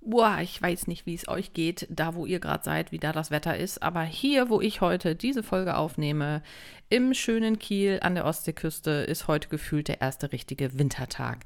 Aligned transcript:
Boah, 0.00 0.38
ich 0.40 0.60
weiß 0.62 0.86
nicht, 0.86 1.06
wie 1.06 1.14
es 1.14 1.28
euch 1.28 1.52
geht, 1.52 1.86
da 1.90 2.14
wo 2.14 2.24
ihr 2.24 2.38
gerade 2.38 2.64
seid, 2.64 2.92
wie 2.92 2.98
da 2.98 3.12
das 3.12 3.30
Wetter 3.30 3.56
ist, 3.56 3.82
aber 3.82 4.02
hier, 4.02 4.48
wo 4.48 4.60
ich 4.60 4.80
heute 4.80 5.14
diese 5.14 5.42
Folge 5.42 5.76
aufnehme, 5.76 6.42
im 6.88 7.14
schönen 7.14 7.58
Kiel 7.58 7.98
an 8.00 8.14
der 8.14 8.24
Ostseeküste, 8.24 8.90
ist 8.90 9.28
heute 9.28 9.48
gefühlt 9.48 9.88
der 9.88 10.00
erste 10.00 10.32
richtige 10.32 10.78
Wintertag. 10.78 11.40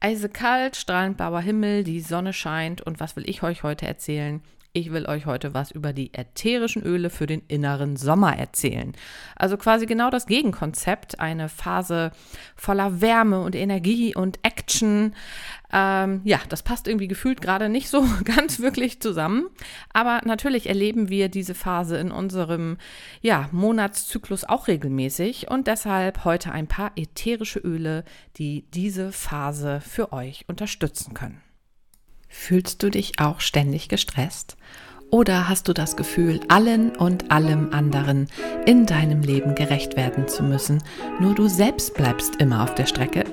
Eisekalt, 0.00 0.76
strahlend 0.76 1.16
blauer 1.16 1.40
Himmel, 1.40 1.82
die 1.82 2.00
Sonne 2.00 2.32
scheint 2.32 2.80
und 2.80 3.00
was 3.00 3.16
will 3.16 3.28
ich 3.28 3.42
euch 3.42 3.64
heute 3.64 3.86
erzählen? 3.86 4.40
Ich 4.74 4.92
will 4.92 5.06
euch 5.06 5.24
heute 5.24 5.54
was 5.54 5.70
über 5.70 5.94
die 5.94 6.12
ätherischen 6.12 6.82
Öle 6.82 7.08
für 7.08 7.26
den 7.26 7.42
inneren 7.48 7.96
Sommer 7.96 8.36
erzählen. 8.36 8.92
Also 9.34 9.56
quasi 9.56 9.86
genau 9.86 10.10
das 10.10 10.26
Gegenkonzept, 10.26 11.20
eine 11.20 11.48
Phase 11.48 12.12
voller 12.54 13.00
Wärme 13.00 13.40
und 13.40 13.54
Energie 13.54 14.14
und 14.14 14.38
Action. 14.42 15.14
Ähm, 15.72 16.20
ja, 16.24 16.38
das 16.50 16.62
passt 16.62 16.86
irgendwie 16.86 17.08
gefühlt 17.08 17.40
gerade 17.40 17.70
nicht 17.70 17.88
so 17.88 18.06
ganz 18.24 18.60
wirklich 18.60 19.00
zusammen. 19.00 19.48
Aber 19.94 20.20
natürlich 20.24 20.68
erleben 20.68 21.08
wir 21.08 21.30
diese 21.30 21.54
Phase 21.54 21.96
in 21.96 22.10
unserem 22.10 22.76
ja, 23.22 23.48
Monatszyklus 23.52 24.44
auch 24.44 24.68
regelmäßig 24.68 25.50
und 25.50 25.66
deshalb 25.66 26.24
heute 26.24 26.52
ein 26.52 26.66
paar 26.66 26.92
ätherische 26.94 27.58
Öle, 27.58 28.04
die 28.36 28.66
diese 28.74 29.12
Phase 29.12 29.80
für 29.80 30.12
euch 30.12 30.44
unterstützen 30.46 31.14
können. 31.14 31.40
Fühlst 32.28 32.82
du 32.82 32.90
dich 32.90 33.18
auch 33.18 33.40
ständig 33.40 33.88
gestresst? 33.88 34.56
Oder 35.10 35.48
hast 35.48 35.68
du 35.68 35.72
das 35.72 35.96
Gefühl, 35.96 36.40
allen 36.48 36.94
und 36.94 37.30
allem 37.30 37.72
anderen 37.72 38.28
in 38.66 38.84
deinem 38.84 39.22
Leben 39.22 39.54
gerecht 39.54 39.96
werden 39.96 40.28
zu 40.28 40.42
müssen, 40.42 40.82
nur 41.18 41.34
du 41.34 41.48
selbst 41.48 41.94
bleibst 41.94 42.36
immer 42.36 42.62
auf 42.62 42.74
der 42.74 42.84
Strecke? 42.84 43.24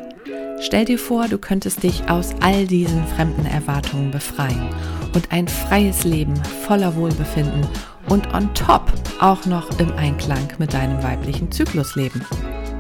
Stell 0.62 0.85
dir 0.85 0.98
vor, 0.98 1.27
du 1.27 1.38
könntest 1.38 1.84
dich 1.84 2.09
aus 2.09 2.34
all 2.40 2.66
diesen 2.66 3.05
fremden 3.08 3.45
Erwartungen 3.45 4.12
befreien 4.12 4.70
und 5.13 5.32
ein 5.34 5.49
freies 5.49 6.05
Leben 6.05 6.35
voller 6.66 6.96
Wohlbefinden 6.96 7.68
und 8.07 8.34
on 8.34 8.54
top 8.54 8.91
auch 9.20 9.46
noch 9.46 9.77
im 9.80 9.91
Einklang 9.98 10.48
mit 10.57 10.74
deinem 10.74 11.04
weiblichen 11.04 11.52
Zyklus 11.52 11.98
leben. 11.98 12.26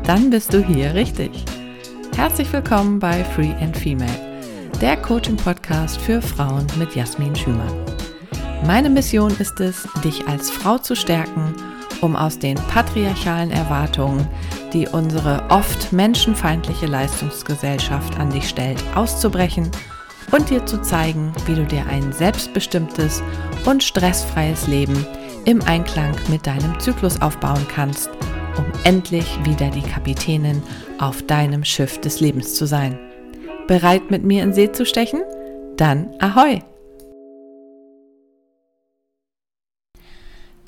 Dann 0.05 0.29
bist 0.29 0.53
du 0.53 0.65
hier 0.65 0.93
richtig. 0.93 1.43
Herzlich 2.15 2.51
willkommen 2.53 2.99
bei 2.99 3.25
Free 3.25 3.53
and 3.59 3.75
Female 3.75 4.24
der 4.81 4.97
Coaching-Podcast 4.97 5.97
für 5.99 6.21
Frauen 6.21 6.67
mit 6.77 6.95
Jasmin 6.95 7.35
Schümann. 7.35 7.73
Meine 8.65 8.89
Mission 8.89 9.31
ist 9.39 9.59
es, 9.59 9.87
dich 10.03 10.27
als 10.27 10.49
Frau 10.49 10.77
zu 10.77 10.95
stärken, 10.95 11.53
um 12.01 12.15
aus 12.15 12.39
den 12.39 12.55
patriarchalen 12.55 13.51
Erwartungen, 13.51 14.27
die 14.73 14.87
unsere 14.87 15.43
oft 15.49 15.93
menschenfeindliche 15.93 16.87
Leistungsgesellschaft 16.87 18.19
an 18.19 18.31
dich 18.31 18.49
stellt, 18.49 18.83
auszubrechen 18.95 19.71
und 20.31 20.49
dir 20.49 20.65
zu 20.65 20.81
zeigen, 20.81 21.31
wie 21.45 21.55
du 21.55 21.65
dir 21.65 21.85
ein 21.87 22.11
selbstbestimmtes 22.11 23.23
und 23.65 23.81
stressfreies 23.81 24.67
Leben 24.67 25.05
im 25.45 25.61
Einklang 25.63 26.15
mit 26.29 26.45
deinem 26.45 26.77
Zyklus 26.79 27.21
aufbauen 27.21 27.65
kannst, 27.73 28.09
um 28.57 28.65
endlich 28.83 29.39
wieder 29.45 29.69
die 29.69 29.83
Kapitänin 29.83 30.61
auf 30.99 31.23
deinem 31.23 31.63
Schiff 31.63 32.01
des 32.01 32.19
Lebens 32.19 32.55
zu 32.55 32.65
sein. 32.65 32.99
Bereit 33.67 34.11
mit 34.11 34.23
mir 34.23 34.43
in 34.43 34.53
See 34.53 34.71
zu 34.71 34.85
stechen? 34.85 35.23
Dann 35.75 36.13
ahoi! 36.19 36.61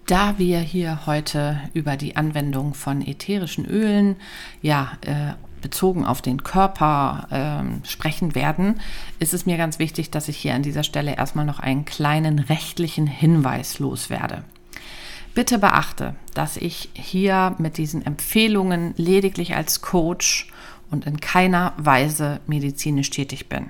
Da 0.08 0.40
wir 0.40 0.60
hier 0.60 1.06
heute 1.06 1.62
über 1.74 1.96
die 1.96 2.16
Anwendung 2.16 2.74
von 2.74 3.06
ätherischen 3.06 3.66
Ölen, 3.66 4.16
ja, 4.64 4.94
äh, 5.02 5.34
bezogen 5.62 6.06
auf 6.06 6.24
den 6.24 6.44
Körper 6.44 7.28
äh, 7.30 7.88
sprechen 7.88 8.34
werden, 8.34 8.80
ist 9.20 9.34
es 9.34 9.46
mir 9.46 9.58
ganz 9.58 9.78
wichtig, 9.78 10.10
dass 10.10 10.28
ich 10.28 10.38
hier 10.38 10.56
an 10.56 10.64
dieser 10.64 10.84
Stelle 10.84 11.16
erstmal 11.16 11.46
noch 11.46 11.60
einen 11.60 11.86
kleinen 11.86 12.40
rechtlichen 12.40 13.06
Hinweis 13.06 13.78
loswerde. 13.78 14.44
Bitte 15.36 15.60
beachte, 15.60 16.16
dass 16.34 16.58
ich 16.58 16.90
hier 16.94 17.54
mit 17.60 17.78
diesen 17.78 18.04
Empfehlungen 18.04 18.96
lediglich 18.98 19.56
als 19.56 19.82
Coach 19.82 20.52
und 20.92 21.06
in 21.06 21.20
keiner 21.20 21.74
Weise 21.78 22.40
medizinisch 22.48 23.10
tätig 23.10 23.50
bin. 23.50 23.70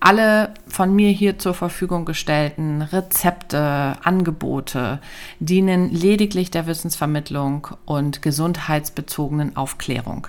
Alle 0.00 0.52
von 0.68 0.94
mir 0.94 1.08
hier 1.08 1.38
zur 1.38 1.54
Verfügung 1.54 2.04
gestellten 2.04 2.82
Rezepte, 2.82 3.96
Angebote 4.02 5.00
dienen 5.40 5.90
lediglich 5.90 6.50
der 6.50 6.66
Wissensvermittlung 6.66 7.68
und 7.86 8.20
gesundheitsbezogenen 8.20 9.56
Aufklärung. 9.56 10.26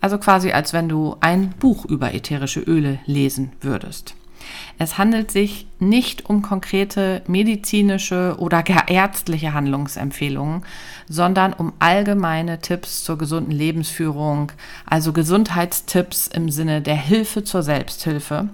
Also 0.00 0.18
quasi 0.18 0.52
als 0.52 0.72
wenn 0.72 0.88
du 0.88 1.16
ein 1.20 1.50
Buch 1.50 1.84
über 1.86 2.14
ätherische 2.14 2.60
Öle 2.60 3.00
lesen 3.06 3.50
würdest. 3.60 4.14
Es 4.78 4.98
handelt 4.98 5.30
sich 5.30 5.66
nicht 5.78 6.28
um 6.28 6.42
konkrete 6.42 7.22
medizinische 7.26 8.36
oder 8.38 8.62
gar 8.62 8.88
ärztliche 8.88 9.54
Handlungsempfehlungen, 9.54 10.64
sondern 11.08 11.52
um 11.52 11.72
allgemeine 11.78 12.60
Tipps 12.60 13.04
zur 13.04 13.18
gesunden 13.18 13.52
Lebensführung, 13.52 14.52
also 14.84 15.12
Gesundheitstipps 15.12 16.28
im 16.28 16.50
Sinne 16.50 16.82
der 16.82 16.96
Hilfe 16.96 17.44
zur 17.44 17.62
Selbsthilfe. 17.62 18.48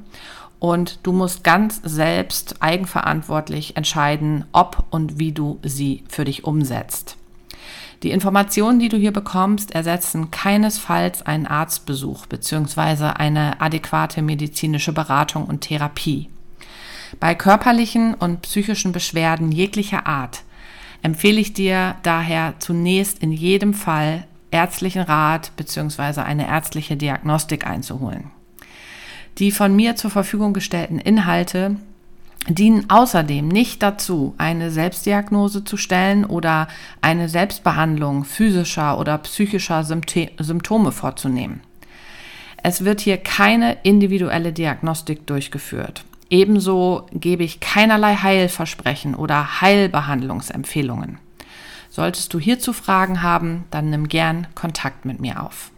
Und 0.58 1.00
du 1.02 1.12
musst 1.12 1.42
ganz 1.42 1.80
selbst 1.82 2.62
eigenverantwortlich 2.62 3.76
entscheiden, 3.76 4.44
ob 4.52 4.84
und 4.90 5.18
wie 5.18 5.32
du 5.32 5.58
sie 5.64 6.04
für 6.08 6.24
dich 6.24 6.44
umsetzt. 6.44 7.16
Die 8.02 8.10
Informationen, 8.10 8.80
die 8.80 8.88
du 8.88 8.96
hier 8.96 9.12
bekommst, 9.12 9.74
ersetzen 9.74 10.30
keinesfalls 10.30 11.22
einen 11.22 11.46
Arztbesuch 11.46 12.26
bzw. 12.26 13.04
eine 13.14 13.60
adäquate 13.60 14.22
medizinische 14.22 14.92
Beratung 14.92 15.44
und 15.44 15.60
Therapie. 15.60 16.28
Bei 17.20 17.34
körperlichen 17.34 18.14
und 18.14 18.42
psychischen 18.42 18.92
Beschwerden 18.92 19.52
jeglicher 19.52 20.06
Art 20.06 20.42
empfehle 21.02 21.40
ich 21.40 21.52
dir 21.52 21.96
daher 22.02 22.54
zunächst 22.58 23.18
in 23.20 23.32
jedem 23.32 23.74
Fall 23.74 24.24
ärztlichen 24.50 25.02
Rat 25.02 25.52
bzw. 25.56 26.20
eine 26.20 26.48
ärztliche 26.48 26.96
Diagnostik 26.96 27.66
einzuholen. 27.66 28.30
Die 29.38 29.50
von 29.52 29.74
mir 29.74 29.96
zur 29.96 30.10
Verfügung 30.10 30.52
gestellten 30.52 30.98
Inhalte 30.98 31.76
dienen 32.48 32.90
außerdem 32.90 33.46
nicht 33.48 33.82
dazu, 33.82 34.34
eine 34.38 34.70
Selbstdiagnose 34.70 35.64
zu 35.64 35.76
stellen 35.76 36.24
oder 36.24 36.68
eine 37.00 37.28
Selbstbehandlung 37.28 38.24
physischer 38.24 38.98
oder 38.98 39.18
psychischer 39.18 39.84
Symptome 39.84 40.92
vorzunehmen. 40.92 41.60
Es 42.62 42.84
wird 42.84 43.00
hier 43.00 43.16
keine 43.16 43.78
individuelle 43.82 44.52
Diagnostik 44.52 45.26
durchgeführt. 45.26 46.04
Ebenso 46.30 47.06
gebe 47.12 47.44
ich 47.44 47.60
keinerlei 47.60 48.16
Heilversprechen 48.16 49.14
oder 49.14 49.60
Heilbehandlungsempfehlungen. 49.60 51.18
Solltest 51.90 52.32
du 52.32 52.38
hierzu 52.38 52.72
Fragen 52.72 53.22
haben, 53.22 53.64
dann 53.70 53.90
nimm 53.90 54.08
gern 54.08 54.46
Kontakt 54.54 55.04
mit 55.04 55.20
mir 55.20 55.42
auf. 55.42 55.70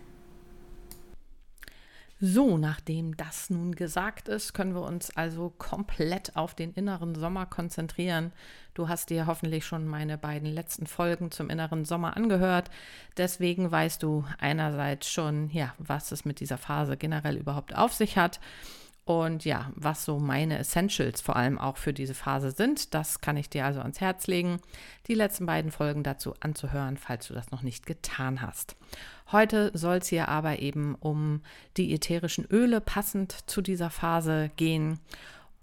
So, 2.26 2.56
nachdem 2.56 3.18
das 3.18 3.50
nun 3.50 3.74
gesagt 3.74 4.28
ist, 4.28 4.54
können 4.54 4.74
wir 4.74 4.80
uns 4.80 5.14
also 5.14 5.52
komplett 5.58 6.34
auf 6.36 6.54
den 6.54 6.72
inneren 6.72 7.14
Sommer 7.14 7.44
konzentrieren. 7.44 8.32
Du 8.72 8.88
hast 8.88 9.10
dir 9.10 9.26
hoffentlich 9.26 9.66
schon 9.66 9.86
meine 9.86 10.16
beiden 10.16 10.48
letzten 10.48 10.86
Folgen 10.86 11.30
zum 11.30 11.50
inneren 11.50 11.84
Sommer 11.84 12.16
angehört. 12.16 12.70
Deswegen 13.18 13.70
weißt 13.70 14.02
du 14.02 14.24
einerseits 14.38 15.10
schon, 15.10 15.50
ja, 15.50 15.74
was 15.76 16.12
es 16.12 16.24
mit 16.24 16.40
dieser 16.40 16.56
Phase 16.56 16.96
generell 16.96 17.36
überhaupt 17.36 17.76
auf 17.76 17.92
sich 17.92 18.16
hat. 18.16 18.40
Und 19.04 19.44
ja, 19.44 19.70
was 19.74 20.06
so 20.06 20.18
meine 20.18 20.58
Essentials 20.58 21.20
vor 21.20 21.36
allem 21.36 21.58
auch 21.58 21.76
für 21.76 21.92
diese 21.92 22.14
Phase 22.14 22.52
sind, 22.52 22.94
das 22.94 23.20
kann 23.20 23.36
ich 23.36 23.50
dir 23.50 23.66
also 23.66 23.80
ans 23.80 24.00
Herz 24.00 24.26
legen, 24.26 24.60
die 25.08 25.14
letzten 25.14 25.44
beiden 25.44 25.70
Folgen 25.70 26.02
dazu 26.02 26.34
anzuhören, 26.40 26.96
falls 26.96 27.26
du 27.28 27.34
das 27.34 27.50
noch 27.50 27.60
nicht 27.60 27.84
getan 27.84 28.40
hast. 28.40 28.76
Heute 29.30 29.70
soll 29.74 29.96
es 29.96 30.08
hier 30.08 30.28
aber 30.28 30.60
eben 30.60 30.94
um 30.94 31.42
die 31.76 31.92
ätherischen 31.92 32.46
Öle 32.46 32.80
passend 32.80 33.32
zu 33.50 33.60
dieser 33.60 33.90
Phase 33.90 34.50
gehen. 34.56 34.98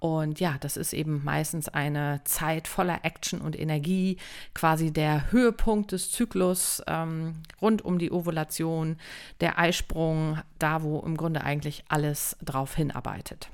Und 0.01 0.39
ja, 0.39 0.55
das 0.59 0.77
ist 0.77 0.93
eben 0.93 1.23
meistens 1.23 1.69
eine 1.69 2.21
Zeit 2.23 2.67
voller 2.67 3.05
Action 3.05 3.39
und 3.39 3.57
Energie, 3.57 4.17
quasi 4.55 4.91
der 4.91 5.31
Höhepunkt 5.31 5.91
des 5.91 6.11
Zyklus 6.11 6.81
ähm, 6.87 7.35
rund 7.61 7.85
um 7.85 7.99
die 7.99 8.11
Ovulation, 8.11 8.97
der 9.41 9.59
Eisprung, 9.59 10.39
da 10.57 10.81
wo 10.81 11.01
im 11.01 11.17
Grunde 11.17 11.43
eigentlich 11.43 11.83
alles 11.87 12.35
drauf 12.43 12.75
hinarbeitet. 12.75 13.49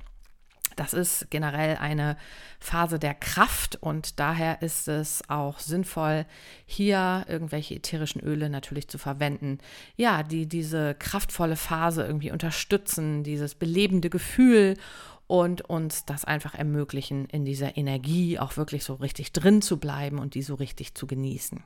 Das 0.78 0.94
ist 0.94 1.30
generell 1.32 1.76
eine 1.76 2.16
Phase 2.62 2.98
der 2.98 3.16
Kraft 3.16 3.76
und 3.82 4.18
daher 4.18 4.62
ist 4.62 4.88
es 4.88 5.24
auch 5.28 5.60
sinnvoll, 5.60 6.26
hier 6.66 7.26
irgendwelche 7.28 7.76
ätherischen 7.76 8.22
Öle 8.22 8.50
natürlich 8.50 8.88
zu 8.88 8.98
verwenden, 8.98 9.58
ja, 9.98 10.24
die 10.24 10.48
diese 10.48 10.96
kraftvolle 10.96 11.58
Phase 11.58 12.06
irgendwie 12.06 12.32
unterstützen, 12.32 13.24
dieses 13.24 13.54
belebende 13.56 14.10
Gefühl 14.10 14.76
und 15.28 15.70
uns 15.70 16.06
das 16.06 16.26
einfach 16.26 16.56
ermöglichen, 16.56 17.26
in 17.26 17.46
dieser 17.46 17.78
Energie 17.78 18.40
auch 18.40 18.58
wirklich 18.58 18.84
so 18.84 18.96
richtig 18.96 19.34
drin 19.34 19.62
zu 19.62 19.78
bleiben 19.78 20.20
und 20.20 20.36
die 20.36 20.42
so 20.42 20.56
richtig 20.56 20.96
zu 20.96 21.06
genießen. 21.06 21.64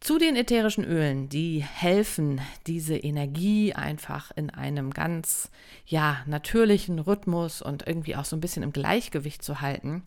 Zu 0.00 0.18
den 0.18 0.36
ätherischen 0.36 0.84
Ölen, 0.84 1.30
die 1.30 1.64
helfen, 1.64 2.40
diese 2.66 2.96
Energie 2.96 3.72
einfach 3.72 4.30
in 4.36 4.50
einem 4.50 4.90
ganz 4.90 5.50
ja, 5.86 6.22
natürlichen 6.26 6.98
Rhythmus 6.98 7.62
und 7.62 7.86
irgendwie 7.86 8.14
auch 8.14 8.26
so 8.26 8.36
ein 8.36 8.40
bisschen 8.40 8.62
im 8.62 8.72
Gleichgewicht 8.72 9.42
zu 9.42 9.62
halten. 9.62 10.02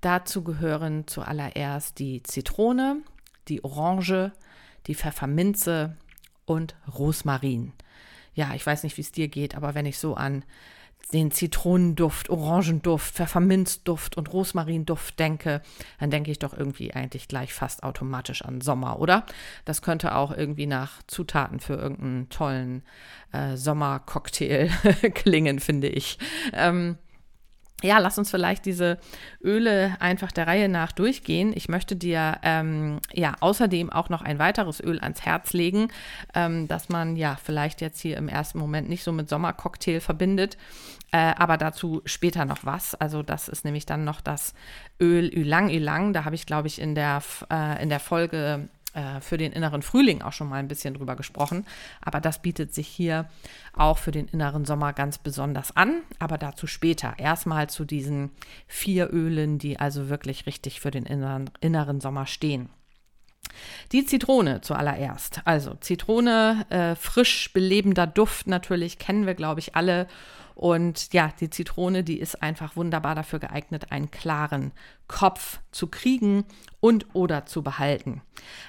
Dazu 0.00 0.42
gehören 0.42 1.06
zuallererst 1.06 1.98
die 1.98 2.22
Zitrone, 2.22 3.02
die 3.48 3.62
Orange, 3.62 4.32
die 4.86 4.94
Pfefferminze 4.94 5.96
und 6.46 6.74
Rosmarin. 6.92 7.72
Ja, 8.34 8.54
ich 8.54 8.66
weiß 8.66 8.84
nicht, 8.84 8.96
wie 8.96 9.02
es 9.02 9.12
dir 9.12 9.28
geht, 9.28 9.54
aber 9.54 9.74
wenn 9.74 9.86
ich 9.86 9.98
so 9.98 10.14
an 10.14 10.44
den 11.12 11.30
Zitronenduft, 11.30 12.30
Orangenduft, 12.30 13.14
Pfefferminzduft 13.14 14.16
und 14.16 14.32
Rosmarinduft 14.32 15.18
denke, 15.18 15.62
dann 16.00 16.10
denke 16.10 16.30
ich 16.30 16.38
doch 16.38 16.52
irgendwie 16.52 16.92
eigentlich 16.92 17.28
gleich 17.28 17.54
fast 17.54 17.82
automatisch 17.84 18.42
an 18.42 18.60
Sommer, 18.60 18.98
oder? 18.98 19.24
Das 19.64 19.82
könnte 19.82 20.14
auch 20.16 20.36
irgendwie 20.36 20.66
nach 20.66 21.02
Zutaten 21.06 21.60
für 21.60 21.74
irgendeinen 21.74 22.28
tollen 22.28 22.82
äh, 23.32 23.56
Sommercocktail 23.56 24.68
klingen, 25.14 25.60
finde 25.60 25.88
ich. 25.88 26.18
Ähm, 26.52 26.98
ja, 27.86 27.98
lass 27.98 28.18
uns 28.18 28.30
vielleicht 28.30 28.66
diese 28.66 28.98
Öle 29.42 29.96
einfach 30.00 30.32
der 30.32 30.46
Reihe 30.46 30.68
nach 30.68 30.92
durchgehen. 30.92 31.52
Ich 31.54 31.68
möchte 31.68 31.96
dir 31.96 32.38
ähm, 32.42 33.00
ja 33.12 33.34
außerdem 33.40 33.90
auch 33.90 34.08
noch 34.08 34.22
ein 34.22 34.38
weiteres 34.38 34.80
Öl 34.82 35.00
ans 35.00 35.22
Herz 35.22 35.52
legen, 35.52 35.88
ähm, 36.34 36.68
das 36.68 36.88
man 36.88 37.16
ja 37.16 37.38
vielleicht 37.42 37.80
jetzt 37.80 38.00
hier 38.00 38.16
im 38.16 38.28
ersten 38.28 38.58
Moment 38.58 38.88
nicht 38.88 39.04
so 39.04 39.12
mit 39.12 39.28
Sommercocktail 39.28 40.00
verbindet, 40.00 40.56
äh, 41.12 41.32
aber 41.36 41.56
dazu 41.56 42.02
später 42.04 42.44
noch 42.44 42.64
was. 42.64 42.94
Also 42.94 43.22
das 43.22 43.48
ist 43.48 43.64
nämlich 43.64 43.86
dann 43.86 44.04
noch 44.04 44.20
das 44.20 44.54
Öl 45.00 45.28
Ylang 45.32 45.70
Ylang. 45.70 46.12
Da 46.12 46.24
habe 46.24 46.34
ich, 46.34 46.46
glaube 46.46 46.68
ich, 46.68 46.80
in 46.80 46.94
der, 46.94 47.22
äh, 47.50 47.82
in 47.82 47.88
der 47.88 48.00
Folge 48.00 48.68
äh, 48.96 49.20
für 49.20 49.36
den 49.36 49.52
inneren 49.52 49.82
Frühling 49.82 50.22
auch 50.22 50.32
schon 50.32 50.48
mal 50.48 50.56
ein 50.56 50.68
bisschen 50.68 50.94
drüber 50.94 51.16
gesprochen. 51.16 51.66
Aber 52.00 52.20
das 52.20 52.40
bietet 52.40 52.74
sich 52.74 52.88
hier 52.88 53.28
auch 53.74 53.98
für 53.98 54.10
den 54.10 54.26
inneren 54.26 54.64
Sommer 54.64 54.94
ganz 54.94 55.18
besonders 55.18 55.76
an. 55.76 56.00
Aber 56.18 56.38
dazu 56.38 56.66
später. 56.66 57.14
Erstmal 57.18 57.68
zu 57.68 57.84
diesen 57.84 58.30
vier 58.66 59.12
Ölen, 59.12 59.58
die 59.58 59.78
also 59.78 60.08
wirklich 60.08 60.46
richtig 60.46 60.80
für 60.80 60.90
den 60.90 61.04
inneren, 61.04 61.50
inneren 61.60 62.00
Sommer 62.00 62.26
stehen. 62.26 62.70
Die 63.92 64.06
Zitrone 64.06 64.62
zuallererst. 64.62 65.42
Also 65.44 65.74
Zitrone, 65.74 66.66
äh, 66.70 66.94
frisch 66.94 67.52
belebender 67.52 68.06
Duft 68.06 68.46
natürlich, 68.46 68.98
kennen 68.98 69.26
wir, 69.26 69.34
glaube 69.34 69.60
ich, 69.60 69.76
alle. 69.76 70.06
Und 70.54 71.12
ja, 71.12 71.32
die 71.38 71.50
Zitrone, 71.50 72.02
die 72.02 72.18
ist 72.18 72.42
einfach 72.42 72.76
wunderbar 72.76 73.14
dafür 73.14 73.38
geeignet, 73.40 73.92
einen 73.92 74.10
klaren 74.10 74.72
Kopf 75.08 75.60
zu 75.70 75.86
kriegen 75.86 76.44
und 76.80 77.06
oder 77.14 77.46
zu 77.46 77.62
behalten. 77.62 78.22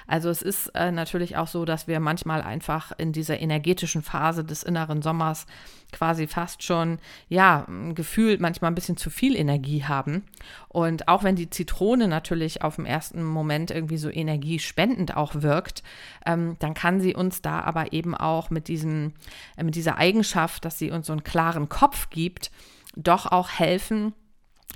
Also 0.06 0.28
es 0.28 0.42
ist 0.42 0.68
äh, 0.68 0.90
natürlich 0.90 1.36
auch 1.36 1.46
so, 1.46 1.64
dass 1.64 1.88
wir 1.88 2.00
manchmal 2.00 2.42
einfach 2.42 2.92
in 2.96 3.12
dieser 3.12 3.40
energetischen 3.40 4.02
Phase 4.02 4.44
des 4.44 4.62
inneren 4.62 5.02
Sommers 5.02 5.46
quasi 5.92 6.26
fast 6.26 6.62
schon, 6.62 6.98
ja, 7.28 7.66
gefühlt 7.94 8.40
manchmal 8.40 8.70
ein 8.70 8.74
bisschen 8.74 8.96
zu 8.96 9.10
viel 9.10 9.36
Energie 9.36 9.84
haben. 9.84 10.24
Und 10.68 11.08
auch 11.08 11.22
wenn 11.22 11.36
die 11.36 11.50
Zitrone 11.50 12.08
natürlich 12.08 12.62
auf 12.62 12.76
dem 12.76 12.86
ersten 12.86 13.22
Moment 13.22 13.70
irgendwie 13.70 13.98
so 13.98 14.10
energiespendend 14.10 15.16
auch 15.16 15.36
wirkt, 15.36 15.82
ähm, 16.26 16.56
dann 16.58 16.74
kann 16.74 17.00
sie 17.00 17.14
uns 17.14 17.42
da 17.42 17.60
aber 17.60 17.92
eben 17.92 18.14
auch 18.14 18.50
mit, 18.50 18.68
diesem, 18.68 19.14
äh, 19.56 19.64
mit 19.64 19.74
dieser 19.74 19.96
Eigenschaft, 19.96 20.64
dass 20.64 20.78
sie 20.78 20.90
uns 20.90 21.06
so 21.06 21.12
einen 21.12 21.24
klaren 21.24 21.68
Kopf 21.68 22.10
gibt, 22.10 22.50
doch 22.96 23.26
auch 23.26 23.48
helfen, 23.50 24.12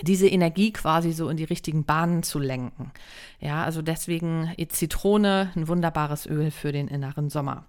diese 0.01 0.27
Energie 0.27 0.73
quasi 0.73 1.13
so 1.13 1.29
in 1.29 1.37
die 1.37 1.45
richtigen 1.45 1.85
Bahnen 1.85 2.23
zu 2.23 2.39
lenken. 2.39 2.91
Ja, 3.43 3.65
also 3.65 3.83
deswegen 3.83 4.55
Zitrone, 4.69 5.51
ein 5.57 5.67
wunderbares 5.67 6.27
Öl 6.27 6.53
für 6.53 6.71
den 6.71 6.87
inneren 6.87 7.29
Sommer. 7.29 7.65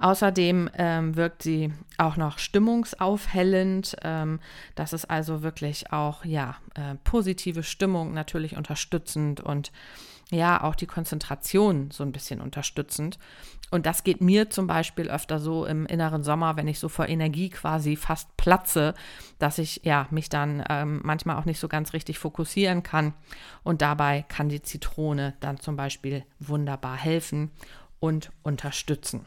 Außerdem 0.00 0.68
ähm, 0.76 1.14
wirkt 1.14 1.44
sie 1.44 1.72
auch 1.98 2.16
noch 2.16 2.38
stimmungsaufhellend. 2.38 3.94
Ähm, 4.02 4.40
das 4.74 4.92
ist 4.92 5.04
also 5.04 5.42
wirklich 5.42 5.92
auch 5.92 6.24
ja 6.24 6.56
äh, 6.74 6.96
positive 7.04 7.62
Stimmung 7.62 8.12
natürlich 8.12 8.56
unterstützend 8.56 9.40
und 9.40 9.70
ja 10.32 10.62
auch 10.62 10.74
die 10.74 10.86
Konzentration 10.86 11.92
so 11.92 12.02
ein 12.02 12.10
bisschen 12.10 12.40
unterstützend. 12.40 13.18
Und 13.70 13.86
das 13.86 14.04
geht 14.04 14.20
mir 14.20 14.50
zum 14.50 14.66
Beispiel 14.66 15.10
öfter 15.10 15.40
so 15.40 15.66
im 15.66 15.86
inneren 15.86 16.22
Sommer, 16.22 16.56
wenn 16.56 16.68
ich 16.68 16.78
so 16.78 16.88
vor 16.88 17.08
Energie 17.08 17.50
quasi 17.50 17.96
fast 17.96 18.36
platze, 18.36 18.94
dass 19.38 19.58
ich 19.58 19.80
ja 19.84 20.06
mich 20.10 20.28
dann 20.28 20.62
ähm, 20.68 21.00
manchmal 21.02 21.36
auch 21.36 21.44
nicht 21.44 21.58
so 21.58 21.66
ganz 21.66 21.92
richtig 21.92 22.18
fokussieren 22.18 22.82
kann. 22.82 23.14
Und 23.64 23.82
dabei 23.82 24.24
kann 24.28 24.48
die 24.48 24.62
Zitrone 24.62 25.03
dann 25.40 25.60
zum 25.60 25.76
Beispiel 25.76 26.24
wunderbar 26.38 26.96
helfen 26.96 27.50
und 28.00 28.30
unterstützen. 28.42 29.26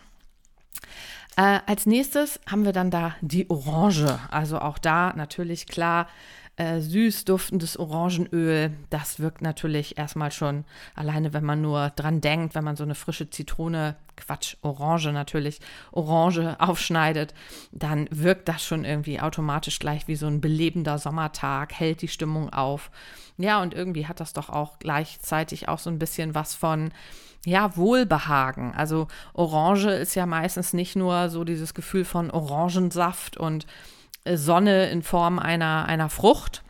Äh, 1.36 1.60
als 1.66 1.86
nächstes 1.86 2.40
haben 2.50 2.66
wir 2.66 2.74
dann 2.74 2.92
da 2.92 3.16
die 3.22 3.50
Orange. 3.50 4.20
Also 4.32 4.60
auch 4.60 4.80
da 4.80 5.14
natürlich 5.16 5.68
klar 5.68 6.08
äh, 6.58 6.82
süß 6.82 7.26
duftendes 7.26 7.78
Orangenöl. 7.78 8.72
Das 8.90 9.20
wirkt 9.20 9.42
natürlich 9.42 9.98
erstmal 9.98 10.32
schon 10.32 10.66
alleine, 10.96 11.32
wenn 11.34 11.46
man 11.46 11.62
nur 11.62 11.92
dran 11.92 12.20
denkt, 12.20 12.56
wenn 12.56 12.64
man 12.64 12.76
so 12.76 12.84
eine 12.84 12.96
frische 12.96 13.30
Zitrone, 13.30 13.96
Quatsch, 14.16 14.58
Orange 14.64 15.12
natürlich, 15.12 15.60
Orange 15.92 16.56
aufschneidet, 16.60 17.36
dann 17.72 18.08
wirkt 18.10 18.50
das 18.50 18.66
schon 18.66 18.86
irgendwie 18.86 19.22
automatisch 19.22 19.78
gleich 19.78 20.08
wie 20.08 20.16
so 20.16 20.26
ein 20.26 20.42
belebender 20.42 20.98
Sommertag, 20.98 21.74
hält 21.74 22.02
die 22.02 22.08
Stimmung 22.08 22.52
auf. 22.52 22.90
Ja, 23.38 23.62
und 23.62 23.76
irgendwie 23.76 24.08
hat 24.08 24.20
das 24.20 24.34
doch 24.34 24.50
auch 24.50 24.80
gleichzeitig 24.80 25.70
auch 25.70 25.80
so 25.80 25.92
ein 25.92 26.00
bisschen 26.00 26.34
was 26.34 26.56
von, 26.56 26.90
ja, 27.46 27.78
Wohlbehagen. 27.78 28.74
Also 28.74 29.08
Orange 29.34 29.92
ist 29.92 30.16
ja 30.16 30.26
meistens 30.26 30.74
nicht 30.74 30.96
nur 30.96 31.30
so 31.30 31.44
dieses 31.44 31.76
Gefühl 31.76 32.04
von 32.04 32.32
Orangensaft 32.32 33.38
und 33.38 33.68
Sonne 34.36 34.90
in 34.90 35.04
Form 35.04 35.40
einer, 35.40 35.86
einer 35.86 36.10
Frucht, 36.10 36.64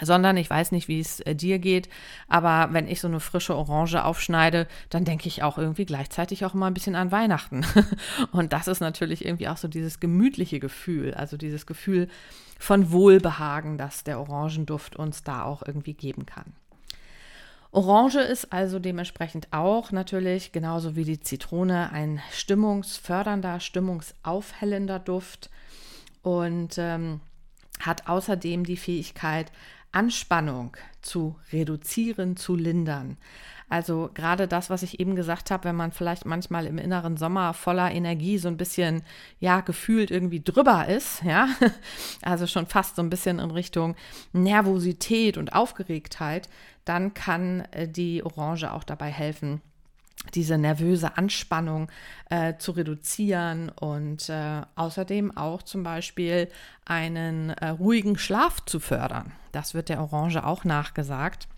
sondern 0.00 0.36
ich 0.36 0.48
weiß 0.48 0.72
nicht, 0.72 0.88
wie 0.88 1.00
es 1.00 1.20
äh, 1.20 1.34
dir 1.34 1.58
geht, 1.58 1.88
aber 2.28 2.72
wenn 2.72 2.88
ich 2.88 3.00
so 3.00 3.08
eine 3.08 3.20
frische 3.20 3.56
Orange 3.56 4.04
aufschneide, 4.04 4.66
dann 4.90 5.04
denke 5.04 5.28
ich 5.28 5.42
auch 5.42 5.58
irgendwie 5.58 5.86
gleichzeitig 5.86 6.44
auch 6.44 6.54
immer 6.54 6.66
ein 6.66 6.74
bisschen 6.74 6.94
an 6.94 7.12
Weihnachten. 7.12 7.64
Und 8.32 8.52
das 8.52 8.68
ist 8.68 8.80
natürlich 8.80 9.24
irgendwie 9.24 9.48
auch 9.48 9.56
so 9.56 9.68
dieses 9.68 10.00
gemütliche 10.00 10.60
Gefühl, 10.60 11.14
also 11.14 11.36
dieses 11.36 11.66
Gefühl 11.66 12.08
von 12.58 12.90
Wohlbehagen, 12.90 13.78
das 13.78 14.04
der 14.04 14.20
Orangenduft 14.20 14.96
uns 14.96 15.22
da 15.22 15.44
auch 15.44 15.62
irgendwie 15.66 15.94
geben 15.94 16.26
kann. 16.26 16.52
Orange 17.70 18.20
ist 18.20 18.50
also 18.52 18.78
dementsprechend 18.78 19.48
auch 19.50 19.92
natürlich 19.92 20.52
genauso 20.52 20.96
wie 20.96 21.04
die 21.04 21.20
Zitrone 21.20 21.92
ein 21.92 22.20
stimmungsfördernder, 22.32 23.60
stimmungsaufhellender 23.60 24.98
Duft 24.98 25.50
und 26.28 26.76
ähm, 26.76 27.20
hat 27.80 28.06
außerdem 28.06 28.64
die 28.64 28.76
Fähigkeit, 28.76 29.50
Anspannung 29.92 30.76
zu 31.00 31.36
reduzieren, 31.52 32.36
zu 32.36 32.54
lindern. 32.54 33.16
Also 33.70 34.10
gerade 34.12 34.46
das, 34.46 34.68
was 34.68 34.82
ich 34.82 35.00
eben 35.00 35.16
gesagt 35.16 35.50
habe, 35.50 35.64
wenn 35.64 35.76
man 35.76 35.92
vielleicht 35.92 36.26
manchmal 36.26 36.66
im 36.66 36.76
inneren 36.76 37.16
Sommer 37.16 37.54
voller 37.54 37.90
Energie 37.90 38.36
so 38.36 38.48
ein 38.48 38.58
bisschen, 38.58 39.02
ja, 39.40 39.62
gefühlt 39.62 40.10
irgendwie 40.10 40.42
drüber 40.42 40.86
ist, 40.86 41.22
ja, 41.22 41.48
also 42.22 42.46
schon 42.46 42.66
fast 42.66 42.96
so 42.96 43.02
ein 43.02 43.10
bisschen 43.10 43.38
in 43.38 43.50
Richtung 43.50 43.96
Nervosität 44.34 45.38
und 45.38 45.54
Aufgeregtheit, 45.54 46.50
dann 46.84 47.14
kann 47.14 47.62
äh, 47.70 47.88
die 47.88 48.22
Orange 48.22 48.70
auch 48.70 48.84
dabei 48.84 49.10
helfen, 49.10 49.62
diese 50.34 50.58
nervöse 50.58 51.16
Anspannung 51.16 51.90
äh, 52.28 52.54
zu 52.58 52.72
reduzieren 52.72 53.70
und 53.70 54.28
äh, 54.28 54.62
außerdem 54.74 55.36
auch 55.36 55.62
zum 55.62 55.82
Beispiel 55.82 56.48
einen 56.84 57.50
äh, 57.50 57.68
ruhigen 57.68 58.18
Schlaf 58.18 58.64
zu 58.64 58.80
fördern. 58.80 59.32
Das 59.52 59.74
wird 59.74 59.88
der 59.88 60.00
Orange 60.00 60.44
auch 60.44 60.64
nachgesagt. 60.64 61.48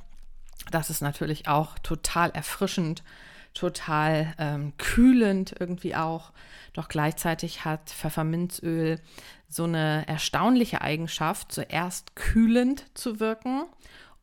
Das 0.71 0.89
ist 0.89 1.01
natürlich 1.01 1.47
auch 1.47 1.79
total 1.79 2.31
erfrischend, 2.31 3.03
total 3.53 4.33
ähm, 4.37 4.73
kühlend 4.77 5.55
irgendwie 5.59 5.95
auch. 5.95 6.31
Doch 6.73 6.87
gleichzeitig 6.87 7.65
hat 7.65 7.89
Pfefferminzöl 7.89 8.99
so 9.47 9.63
eine 9.63 10.07
erstaunliche 10.07 10.81
Eigenschaft, 10.81 11.51
zuerst 11.51 12.15
kühlend 12.15 12.85
zu 12.93 13.19
wirken 13.19 13.63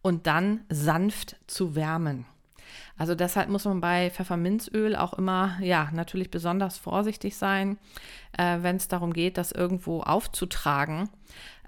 und 0.02 0.26
dann 0.26 0.60
sanft 0.68 1.36
zu 1.46 1.74
wärmen. 1.74 2.26
Also 2.98 3.14
deshalb 3.14 3.50
muss 3.50 3.64
man 3.66 3.80
bei 3.80 4.10
Pfefferminzöl 4.10 4.96
auch 4.96 5.14
immer, 5.14 5.58
ja, 5.60 5.90
natürlich 5.92 6.30
besonders 6.30 6.78
vorsichtig 6.78 7.36
sein, 7.36 7.78
äh, 8.38 8.58
wenn 8.62 8.76
es 8.76 8.88
darum 8.88 9.12
geht, 9.12 9.36
das 9.36 9.52
irgendwo 9.52 10.00
aufzutragen. 10.00 11.10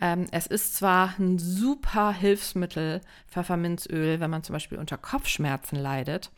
Ähm, 0.01 0.27
es 0.31 0.47
ist 0.47 0.77
zwar 0.77 1.15
ein 1.19 1.39
super 1.39 2.13
Hilfsmittel, 2.13 3.03
Pfefferminzöl, 3.29 4.21
wenn 4.21 4.31
man 4.31 4.43
zum 4.43 4.55
Beispiel 4.55 4.79
unter 4.79 4.97
Kopfschmerzen 4.97 5.77
leidet, 5.77 6.31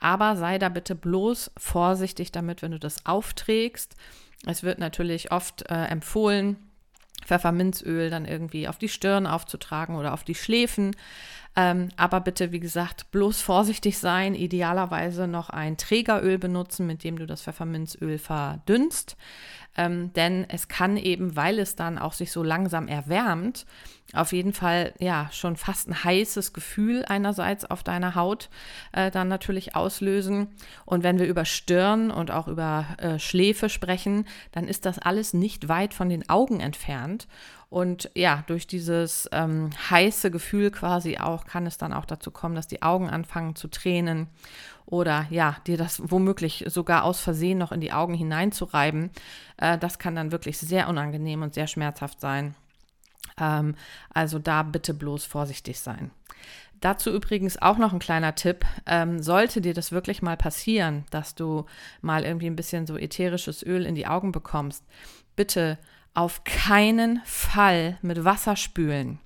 aber 0.00 0.36
sei 0.36 0.58
da 0.58 0.68
bitte 0.68 0.94
bloß 0.94 1.52
vorsichtig 1.56 2.32
damit, 2.32 2.62
wenn 2.62 2.72
du 2.72 2.78
das 2.78 3.06
aufträgst. 3.06 3.94
Es 4.46 4.62
wird 4.62 4.78
natürlich 4.78 5.30
oft 5.30 5.70
äh, 5.70 5.84
empfohlen, 5.84 6.56
Pfefferminzöl 7.24 8.10
dann 8.10 8.24
irgendwie 8.24 8.66
auf 8.66 8.78
die 8.78 8.88
Stirn 8.88 9.26
aufzutragen 9.26 9.96
oder 9.96 10.14
auf 10.14 10.24
die 10.24 10.34
Schläfen. 10.34 10.96
Ähm, 11.56 11.88
aber 11.96 12.20
bitte, 12.20 12.52
wie 12.52 12.60
gesagt, 12.60 13.10
bloß 13.10 13.40
vorsichtig 13.40 13.98
sein. 13.98 14.34
Idealerweise 14.34 15.26
noch 15.26 15.50
ein 15.50 15.76
Trägeröl 15.76 16.38
benutzen, 16.38 16.86
mit 16.86 17.02
dem 17.02 17.18
du 17.18 17.26
das 17.26 17.42
Pfefferminzöl 17.42 18.18
verdünnst. 18.18 19.16
Ähm, 19.76 20.12
denn 20.14 20.46
es 20.48 20.68
kann 20.68 20.96
eben, 20.96 21.36
weil 21.36 21.58
es 21.58 21.76
dann 21.76 21.98
auch 21.98 22.12
sich 22.12 22.32
so 22.32 22.42
langsam 22.42 22.88
erwärmt, 22.88 23.66
auf 24.12 24.32
jeden 24.32 24.52
Fall 24.52 24.92
ja 24.98 25.28
schon 25.30 25.56
fast 25.56 25.88
ein 25.88 26.02
heißes 26.02 26.52
Gefühl 26.52 27.04
einerseits 27.06 27.64
auf 27.64 27.84
deiner 27.84 28.16
Haut 28.16 28.50
äh, 28.92 29.10
dann 29.10 29.28
natürlich 29.28 29.76
auslösen. 29.76 30.48
Und 30.84 31.04
wenn 31.04 31.20
wir 31.20 31.26
über 31.26 31.44
Stirn 31.44 32.10
und 32.10 32.32
auch 32.32 32.48
über 32.48 32.86
äh, 32.98 33.18
Schläfe 33.20 33.68
sprechen, 33.68 34.26
dann 34.50 34.66
ist 34.66 34.84
das 34.84 34.98
alles 34.98 35.34
nicht 35.34 35.68
weit 35.68 35.94
von 35.94 36.08
den 36.08 36.28
Augen 36.28 36.58
entfernt. 36.58 37.28
Und 37.70 38.10
ja, 38.16 38.42
durch 38.48 38.66
dieses 38.66 39.28
ähm, 39.30 39.70
heiße 39.88 40.32
Gefühl 40.32 40.72
quasi 40.72 41.18
auch 41.18 41.46
kann 41.46 41.66
es 41.66 41.78
dann 41.78 41.92
auch 41.92 42.04
dazu 42.04 42.32
kommen, 42.32 42.56
dass 42.56 42.66
die 42.66 42.82
Augen 42.82 43.08
anfangen 43.08 43.54
zu 43.54 43.68
tränen 43.68 44.26
oder 44.86 45.26
ja, 45.30 45.56
dir 45.68 45.76
das 45.76 46.02
womöglich 46.10 46.64
sogar 46.66 47.04
aus 47.04 47.20
Versehen 47.20 47.58
noch 47.58 47.70
in 47.70 47.80
die 47.80 47.92
Augen 47.92 48.14
hineinzureiben. 48.14 49.10
Äh, 49.56 49.78
das 49.78 50.00
kann 50.00 50.16
dann 50.16 50.32
wirklich 50.32 50.58
sehr 50.58 50.88
unangenehm 50.88 51.42
und 51.42 51.54
sehr 51.54 51.68
schmerzhaft 51.68 52.20
sein. 52.20 52.56
Ähm, 53.38 53.76
also 54.12 54.40
da 54.40 54.64
bitte 54.64 54.92
bloß 54.92 55.24
vorsichtig 55.24 55.78
sein. 55.78 56.10
Dazu 56.80 57.10
übrigens 57.10 57.60
auch 57.62 57.78
noch 57.78 57.92
ein 57.92 58.00
kleiner 58.00 58.34
Tipp. 58.34 58.64
Ähm, 58.86 59.22
sollte 59.22 59.60
dir 59.60 59.74
das 59.74 59.92
wirklich 59.92 60.22
mal 60.22 60.36
passieren, 60.36 61.04
dass 61.10 61.36
du 61.36 61.66
mal 62.00 62.24
irgendwie 62.24 62.46
ein 62.46 62.56
bisschen 62.56 62.88
so 62.88 62.96
ätherisches 62.96 63.62
Öl 63.64 63.86
in 63.86 63.94
die 63.94 64.08
Augen 64.08 64.32
bekommst, 64.32 64.84
bitte 65.36 65.78
auf 66.14 66.44
keinen 66.44 67.20
Fall 67.24 67.98
mit 68.02 68.24
Wasser 68.24 68.56
spülen. 68.56 69.18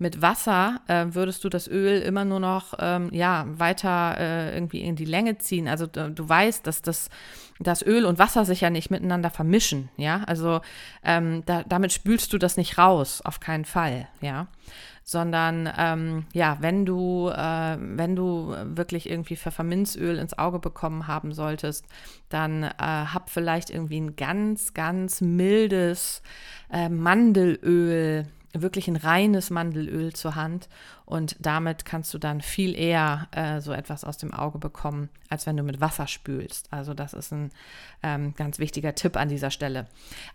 Mit 0.00 0.22
Wasser 0.22 0.80
äh, 0.86 1.06
würdest 1.10 1.42
du 1.42 1.48
das 1.48 1.66
Öl 1.66 2.00
immer 2.00 2.24
nur 2.24 2.38
noch 2.38 2.74
ähm, 2.78 3.08
ja, 3.12 3.46
weiter 3.48 4.16
äh, 4.16 4.54
irgendwie 4.54 4.80
in 4.80 4.94
die 4.94 5.04
Länge 5.04 5.38
ziehen. 5.38 5.66
Also 5.66 5.86
du, 5.86 6.28
weißt, 6.28 6.64
dass 6.64 6.82
das, 6.82 7.10
das 7.58 7.82
Öl 7.84 8.06
und 8.06 8.18
Wasser 8.20 8.44
sich 8.44 8.60
ja 8.60 8.70
nicht 8.70 8.90
miteinander 8.90 9.30
vermischen. 9.30 9.88
Ja, 9.96 10.22
also 10.26 10.60
ähm, 11.02 11.42
da, 11.46 11.64
damit 11.64 11.92
spülst 11.92 12.32
du 12.32 12.38
das 12.38 12.56
nicht 12.56 12.78
raus, 12.78 13.22
auf 13.24 13.40
keinen 13.40 13.64
Fall. 13.64 14.06
Ja, 14.20 14.46
sondern 15.08 15.72
ähm, 15.78 16.26
ja, 16.34 16.58
wenn 16.60 16.84
du, 16.84 17.30
äh, 17.30 17.78
wenn 17.80 18.14
du 18.14 18.54
wirklich 18.76 19.08
irgendwie 19.08 19.36
Pfefferminzöl 19.36 20.18
ins 20.18 20.36
Auge 20.36 20.58
bekommen 20.58 21.06
haben 21.06 21.32
solltest, 21.32 21.86
dann 22.28 22.62
äh, 22.62 22.72
hab 22.76 23.30
vielleicht 23.30 23.70
irgendwie 23.70 24.02
ein 24.02 24.16
ganz, 24.16 24.74
ganz 24.74 25.22
mildes 25.22 26.20
äh, 26.70 26.90
Mandelöl, 26.90 28.26
wirklich 28.52 28.86
ein 28.86 28.96
reines 28.96 29.48
Mandelöl 29.48 30.12
zur 30.12 30.34
Hand 30.34 30.68
und 31.06 31.36
damit 31.40 31.86
kannst 31.86 32.12
du 32.12 32.18
dann 32.18 32.42
viel 32.42 32.78
eher 32.78 33.28
äh, 33.30 33.62
so 33.62 33.72
etwas 33.72 34.04
aus 34.04 34.18
dem 34.18 34.34
Auge 34.34 34.58
bekommen, 34.58 35.08
als 35.30 35.46
wenn 35.46 35.56
du 35.56 35.62
mit 35.62 35.80
Wasser 35.80 36.06
spülst. 36.06 36.70
Also 36.70 36.92
das 36.92 37.14
ist 37.14 37.32
ein 37.32 37.50
ähm, 38.02 38.34
ganz 38.34 38.58
wichtiger 38.58 38.94
Tipp 38.94 39.16
an 39.16 39.30
dieser 39.30 39.50
Stelle. 39.50 39.86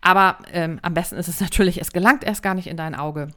Aber 0.02 0.40
ähm, 0.52 0.80
am 0.82 0.96
besten 0.96 1.18
ist 1.18 1.28
es 1.28 1.42
natürlich, 1.42 1.80
es 1.80 1.92
gelangt 1.92 2.24
erst 2.24 2.42
gar 2.42 2.56
nicht 2.56 2.66
in 2.66 2.78
dein 2.78 2.96
Auge 2.96 3.28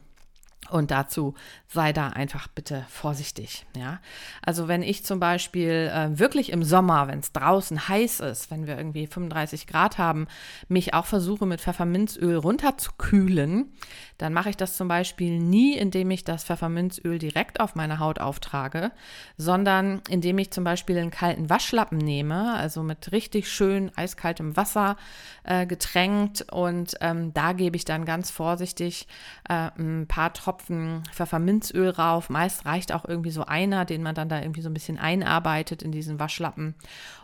und 0.70 0.90
dazu 0.90 1.34
sei 1.68 1.92
da 1.92 2.08
einfach 2.08 2.48
bitte 2.48 2.84
vorsichtig. 2.88 3.66
Ja, 3.76 4.00
also 4.42 4.68
wenn 4.68 4.82
ich 4.82 5.04
zum 5.04 5.20
Beispiel 5.20 5.90
äh, 5.92 6.18
wirklich 6.18 6.50
im 6.50 6.62
Sommer, 6.62 7.08
wenn 7.08 7.18
es 7.18 7.32
draußen 7.32 7.88
heiß 7.88 8.20
ist, 8.20 8.50
wenn 8.50 8.66
wir 8.66 8.76
irgendwie 8.76 9.06
35 9.06 9.66
Grad 9.66 9.98
haben, 9.98 10.26
mich 10.68 10.94
auch 10.94 11.06
versuche 11.06 11.46
mit 11.46 11.60
Pfefferminzöl 11.60 12.36
runterzukühlen, 12.36 13.72
dann 14.18 14.32
mache 14.32 14.50
ich 14.50 14.56
das 14.56 14.76
zum 14.76 14.88
Beispiel 14.88 15.38
nie, 15.38 15.76
indem 15.76 16.10
ich 16.10 16.24
das 16.24 16.44
Pfefferminzöl 16.44 17.18
direkt 17.18 17.60
auf 17.60 17.74
meine 17.74 17.98
Haut 17.98 18.18
auftrage, 18.18 18.92
sondern 19.36 20.00
indem 20.08 20.38
ich 20.38 20.50
zum 20.50 20.64
Beispiel 20.64 20.98
einen 20.98 21.10
kalten 21.10 21.50
Waschlappen 21.50 21.98
nehme, 21.98 22.54
also 22.54 22.82
mit 22.82 23.12
richtig 23.12 23.50
schön 23.50 23.90
eiskaltem 23.96 24.56
Wasser 24.56 24.96
äh, 25.44 25.66
getränkt 25.66 26.46
und 26.50 26.94
ähm, 27.00 27.34
da 27.34 27.52
gebe 27.52 27.76
ich 27.76 27.84
dann 27.84 28.04
ganz 28.04 28.30
vorsichtig 28.30 29.06
äh, 29.48 29.70
ein 29.78 30.06
paar 30.08 30.32
Tropfen 30.56 31.02
Pfefferminzöl 31.12 31.90
rauf. 31.90 32.30
Meist 32.30 32.64
reicht 32.64 32.92
auch 32.92 33.04
irgendwie 33.04 33.30
so 33.30 33.44
einer, 33.44 33.84
den 33.84 34.02
man 34.02 34.14
dann 34.14 34.28
da 34.28 34.40
irgendwie 34.40 34.62
so 34.62 34.70
ein 34.70 34.74
bisschen 34.74 34.98
einarbeitet 34.98 35.82
in 35.82 35.92
diesen 35.92 36.18
Waschlappen 36.18 36.74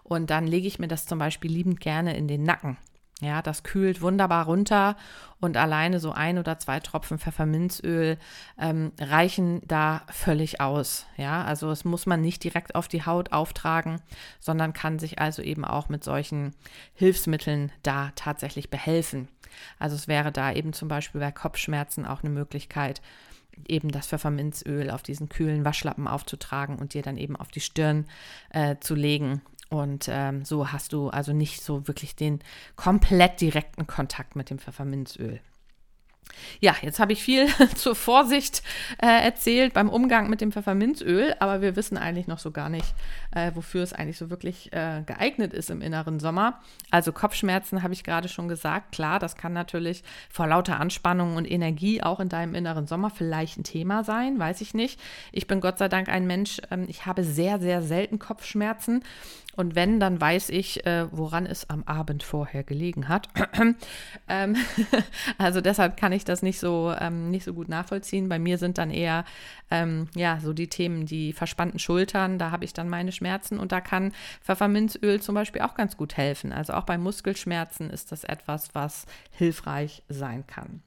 und 0.02 0.30
dann 0.30 0.46
lege 0.46 0.66
ich 0.66 0.78
mir 0.78 0.88
das 0.88 1.06
zum 1.06 1.18
Beispiel 1.18 1.50
liebend 1.50 1.80
gerne 1.80 2.16
in 2.16 2.28
den 2.28 2.42
Nacken. 2.42 2.76
Ja, 3.22 3.40
das 3.40 3.62
kühlt 3.62 4.02
wunderbar 4.02 4.46
runter 4.46 4.96
und 5.38 5.56
alleine 5.56 6.00
so 6.00 6.10
ein 6.10 6.38
oder 6.38 6.58
zwei 6.58 6.80
Tropfen 6.80 7.20
Pfefferminzöl 7.20 8.18
ähm, 8.58 8.90
reichen 9.00 9.60
da 9.64 10.02
völlig 10.08 10.60
aus. 10.60 11.06
Ja, 11.16 11.44
also 11.44 11.70
es 11.70 11.84
muss 11.84 12.04
man 12.04 12.20
nicht 12.20 12.42
direkt 12.42 12.74
auf 12.74 12.88
die 12.88 13.06
Haut 13.06 13.30
auftragen, 13.30 14.02
sondern 14.40 14.72
kann 14.72 14.98
sich 14.98 15.20
also 15.20 15.40
eben 15.40 15.64
auch 15.64 15.88
mit 15.88 16.02
solchen 16.02 16.52
Hilfsmitteln 16.94 17.70
da 17.84 18.10
tatsächlich 18.16 18.70
behelfen. 18.70 19.28
Also 19.78 19.94
es 19.94 20.08
wäre 20.08 20.32
da 20.32 20.52
eben 20.52 20.72
zum 20.72 20.88
Beispiel 20.88 21.20
bei 21.20 21.30
Kopfschmerzen 21.30 22.04
auch 22.04 22.24
eine 22.24 22.30
Möglichkeit, 22.30 23.02
eben 23.68 23.92
das 23.92 24.08
Pfefferminzöl 24.08 24.90
auf 24.90 25.04
diesen 25.04 25.28
kühlen 25.28 25.64
Waschlappen 25.64 26.08
aufzutragen 26.08 26.76
und 26.76 26.94
dir 26.94 27.02
dann 27.02 27.18
eben 27.18 27.36
auf 27.36 27.52
die 27.52 27.60
Stirn 27.60 28.06
äh, 28.50 28.76
zu 28.80 28.96
legen 28.96 29.42
und 29.72 30.06
ähm, 30.08 30.44
so 30.44 30.70
hast 30.70 30.92
du 30.92 31.08
also 31.08 31.32
nicht 31.32 31.62
so 31.62 31.88
wirklich 31.88 32.14
den 32.14 32.40
komplett 32.76 33.40
direkten 33.40 33.86
Kontakt 33.86 34.36
mit 34.36 34.50
dem 34.50 34.58
Pfefferminzöl. 34.58 35.40
Ja, 36.60 36.76
jetzt 36.82 36.98
habe 36.98 37.12
ich 37.12 37.22
viel 37.22 37.46
zur 37.74 37.94
Vorsicht 37.94 38.62
äh, 39.00 39.06
erzählt 39.06 39.74
beim 39.74 39.88
Umgang 39.88 40.30
mit 40.30 40.40
dem 40.40 40.52
Pfefferminzöl, 40.52 41.34
aber 41.40 41.60
wir 41.60 41.76
wissen 41.76 41.96
eigentlich 41.96 42.26
noch 42.26 42.38
so 42.38 42.50
gar 42.50 42.68
nicht, 42.68 42.94
äh, 43.32 43.52
wofür 43.54 43.82
es 43.82 43.92
eigentlich 43.92 44.18
so 44.18 44.30
wirklich 44.30 44.72
äh, 44.72 45.02
geeignet 45.04 45.52
ist 45.52 45.70
im 45.70 45.82
inneren 45.82 46.20
Sommer. 46.20 46.60
Also 46.90 47.12
Kopfschmerzen 47.12 47.82
habe 47.82 47.94
ich 47.94 48.04
gerade 48.04 48.28
schon 48.28 48.48
gesagt. 48.48 48.92
Klar, 48.92 49.18
das 49.18 49.36
kann 49.36 49.52
natürlich 49.52 50.02
vor 50.30 50.46
lauter 50.46 50.80
Anspannung 50.80 51.36
und 51.36 51.50
Energie 51.50 52.02
auch 52.02 52.20
in 52.20 52.28
deinem 52.28 52.54
inneren 52.54 52.86
Sommer 52.86 53.10
vielleicht 53.10 53.58
ein 53.58 53.64
Thema 53.64 54.04
sein, 54.04 54.38
weiß 54.38 54.60
ich 54.60 54.74
nicht. 54.74 55.00
Ich 55.32 55.46
bin 55.46 55.60
Gott 55.60 55.78
sei 55.78 55.88
Dank 55.88 56.08
ein 56.08 56.26
Mensch, 56.26 56.60
ähm, 56.70 56.86
ich 56.88 57.06
habe 57.06 57.24
sehr, 57.24 57.58
sehr 57.58 57.82
selten 57.82 58.18
Kopfschmerzen 58.18 59.02
und 59.54 59.74
wenn, 59.74 60.00
dann 60.00 60.20
weiß 60.20 60.48
ich, 60.48 60.86
äh, 60.86 61.06
woran 61.10 61.44
es 61.44 61.68
am 61.68 61.82
Abend 61.84 62.22
vorher 62.22 62.64
gelegen 62.64 63.08
hat. 63.08 63.28
ähm, 64.28 64.56
also 65.38 65.60
deshalb 65.60 65.96
kann 65.98 66.11
kann 66.12 66.18
ich 66.18 66.24
das 66.26 66.42
nicht 66.42 66.60
so, 66.60 66.94
ähm, 67.00 67.30
nicht 67.30 67.42
so 67.42 67.54
gut 67.54 67.70
nachvollziehen. 67.70 68.28
Bei 68.28 68.38
mir 68.38 68.58
sind 68.58 68.76
dann 68.76 68.90
eher 68.90 69.24
ähm, 69.70 70.08
ja, 70.14 70.40
so 70.40 70.52
die 70.52 70.68
Themen, 70.68 71.06
die 71.06 71.32
verspannten 71.32 71.78
Schultern, 71.78 72.38
da 72.38 72.50
habe 72.50 72.66
ich 72.66 72.74
dann 72.74 72.90
meine 72.90 73.12
Schmerzen 73.12 73.58
und 73.58 73.72
da 73.72 73.80
kann 73.80 74.12
Pfefferminzöl 74.42 75.22
zum 75.22 75.34
Beispiel 75.34 75.62
auch 75.62 75.74
ganz 75.74 75.96
gut 75.96 76.18
helfen. 76.18 76.52
Also 76.52 76.74
auch 76.74 76.84
bei 76.84 76.98
Muskelschmerzen 76.98 77.88
ist 77.88 78.12
das 78.12 78.24
etwas, 78.24 78.74
was 78.74 79.06
hilfreich 79.30 80.02
sein 80.10 80.46
kann. 80.46 80.82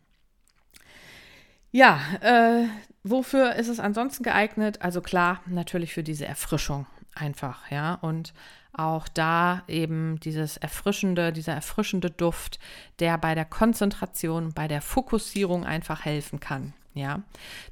Ja, 1.71 1.99
äh, 2.21 2.67
wofür 3.03 3.55
ist 3.55 3.69
es 3.69 3.79
ansonsten 3.79 4.21
geeignet? 4.21 4.83
Also 4.83 5.01
klar, 5.01 5.41
natürlich 5.47 5.91
für 5.91 6.03
diese 6.03 6.27
Erfrischung 6.27 6.85
einfach, 7.15 7.71
ja. 7.71 7.95
Und 7.95 8.35
auch 8.77 9.07
da 9.07 9.63
eben 9.67 10.19
dieses 10.19 10.57
erfrischende, 10.57 11.31
dieser 11.31 11.53
erfrischende 11.53 12.09
Duft, 12.09 12.59
der 12.99 13.17
bei 13.17 13.35
der 13.35 13.45
Konzentration, 13.45 14.53
bei 14.53 14.67
der 14.67 14.81
Fokussierung 14.81 15.65
einfach 15.65 16.05
helfen 16.05 16.39
kann. 16.39 16.73
Ja, 16.95 17.23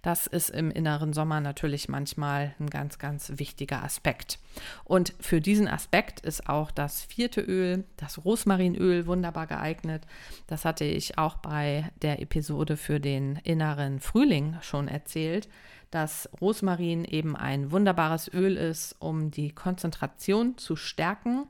das 0.01 0.27
ist 0.27 0.49
im 0.49 0.69
inneren 0.69 1.13
Sommer 1.13 1.39
natürlich 1.39 1.87
manchmal 1.87 2.53
ein 2.59 2.69
ganz, 2.69 2.99
ganz 2.99 3.31
wichtiger 3.37 3.81
Aspekt. 3.81 4.37
Und 4.83 5.13
für 5.21 5.39
diesen 5.39 5.69
Aspekt 5.69 6.19
ist 6.19 6.49
auch 6.49 6.71
das 6.71 7.03
vierte 7.03 7.39
Öl, 7.39 7.85
das 7.95 8.25
Rosmarinöl, 8.25 9.07
wunderbar 9.07 9.47
geeignet. 9.47 10.03
Das 10.47 10.65
hatte 10.65 10.83
ich 10.83 11.17
auch 11.17 11.37
bei 11.37 11.89
der 12.01 12.21
Episode 12.21 12.75
für 12.75 12.99
den 12.99 13.37
inneren 13.45 14.01
Frühling 14.01 14.57
schon 14.61 14.89
erzählt, 14.89 15.47
dass 15.89 16.29
Rosmarin 16.41 17.05
eben 17.05 17.37
ein 17.37 17.71
wunderbares 17.71 18.29
Öl 18.33 18.57
ist, 18.57 18.97
um 18.99 19.31
die 19.31 19.53
Konzentration 19.53 20.57
zu 20.57 20.75
stärken. 20.75 21.47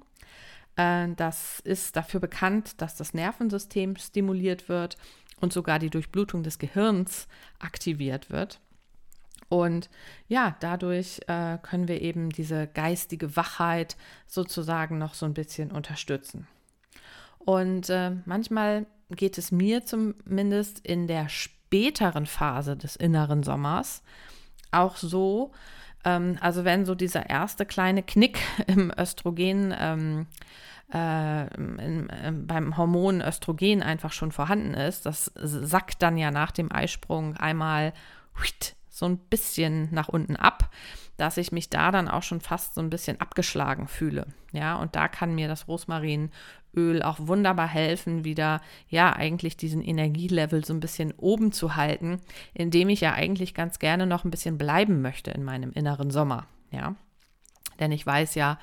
Äh, 0.76 1.08
das 1.16 1.60
ist 1.62 1.96
dafür 1.96 2.20
bekannt, 2.20 2.82
dass 2.82 2.96
das 2.96 3.16
Nervensystem 3.16 3.96
stimuliert 3.96 4.70
wird 4.70 4.98
und 5.44 5.52
sogar 5.52 5.78
die 5.78 5.90
Durchblutung 5.90 6.42
des 6.42 6.58
Gehirns 6.58 7.28
aktiviert 7.60 8.30
wird. 8.30 8.62
Und 9.50 9.90
ja, 10.30 10.56
dadurch 10.62 11.20
äh, 11.28 11.58
können 11.62 11.90
wir 11.90 12.02
eben 12.02 12.30
diese 12.30 12.66
geistige 12.66 13.36
Wachheit 13.36 13.98
sozusagen 14.26 14.98
noch 14.98 15.14
so 15.14 15.26
ein 15.26 15.34
bisschen 15.34 15.70
unterstützen. 15.70 16.48
Und 17.40 17.90
äh, 17.90 18.12
manchmal 18.24 18.86
geht 19.10 19.38
es 19.38 19.52
mir 19.52 19.86
zumindest 19.86 20.80
in 20.80 21.08
der 21.08 21.28
späteren 21.28 22.26
Phase 22.26 22.78
des 22.78 22.96
inneren 22.96 23.44
Sommers 23.44 24.02
auch 24.72 24.96
so, 24.96 25.52
ähm, 26.06 26.38
also 26.40 26.64
wenn 26.64 26.86
so 26.86 26.96
dieser 26.96 27.30
erste 27.30 27.66
kleine 27.66 28.02
Knick 28.02 28.40
im 28.68 28.94
Östrogen 28.98 29.76
ähm, 29.78 30.28
äh, 30.94 31.54
in, 31.56 32.10
äh, 32.10 32.32
beim 32.32 32.78
Hormon 32.78 33.22
Östrogen 33.22 33.82
einfach 33.82 34.12
schon 34.12 34.32
vorhanden 34.32 34.74
ist, 34.74 35.06
das 35.06 35.32
sackt 35.36 36.02
dann 36.02 36.18
ja 36.18 36.32
nach 36.32 36.52
dem 36.52 36.72
Eisprung 36.72 37.36
einmal 37.38 37.94
so 38.90 39.08
ein 39.08 39.18
bisschen 39.18 39.90
nach 39.92 40.08
unten 40.08 40.36
ab, 40.36 40.70
dass 41.18 41.38
ich 41.38 41.52
mich 41.52 41.70
da 41.70 41.92
dann 41.92 42.08
auch 42.08 42.24
schon 42.24 42.42
fast 42.42 42.76
so 42.76 42.82
ein 42.82 42.90
bisschen 42.90 43.20
abgeschlagen 43.20 43.88
fühle. 43.88 44.28
Ja, 44.52 44.76
und 44.76 44.96
da 44.96 45.08
kann 45.08 45.34
mir 45.34 45.48
das 45.48 45.68
Rosmarinöl 45.68 47.02
auch 47.04 47.18
wunderbar 47.20 47.68
helfen, 47.68 48.24
wieder 48.24 48.62
ja 48.88 49.14
eigentlich 49.14 49.58
diesen 49.58 49.82
Energielevel 49.82 50.64
so 50.64 50.74
ein 50.74 50.80
bisschen 50.80 51.12
oben 51.18 51.52
zu 51.52 51.76
halten, 51.76 52.22
indem 52.54 52.90
ich 52.90 53.02
ja 53.02 53.14
eigentlich 53.14 53.56
ganz 53.56 53.80
gerne 53.80 54.06
noch 54.06 54.26
ein 54.26 54.32
bisschen 54.32 54.60
bleiben 54.60 55.02
möchte 55.02 55.32
in 55.32 55.44
meinem 55.44 55.72
inneren 55.72 56.12
Sommer. 56.12 56.46
Ja. 56.72 56.96
Denn 57.80 57.92
ich 57.92 58.06
weiß 58.06 58.36
ja, 58.36 58.60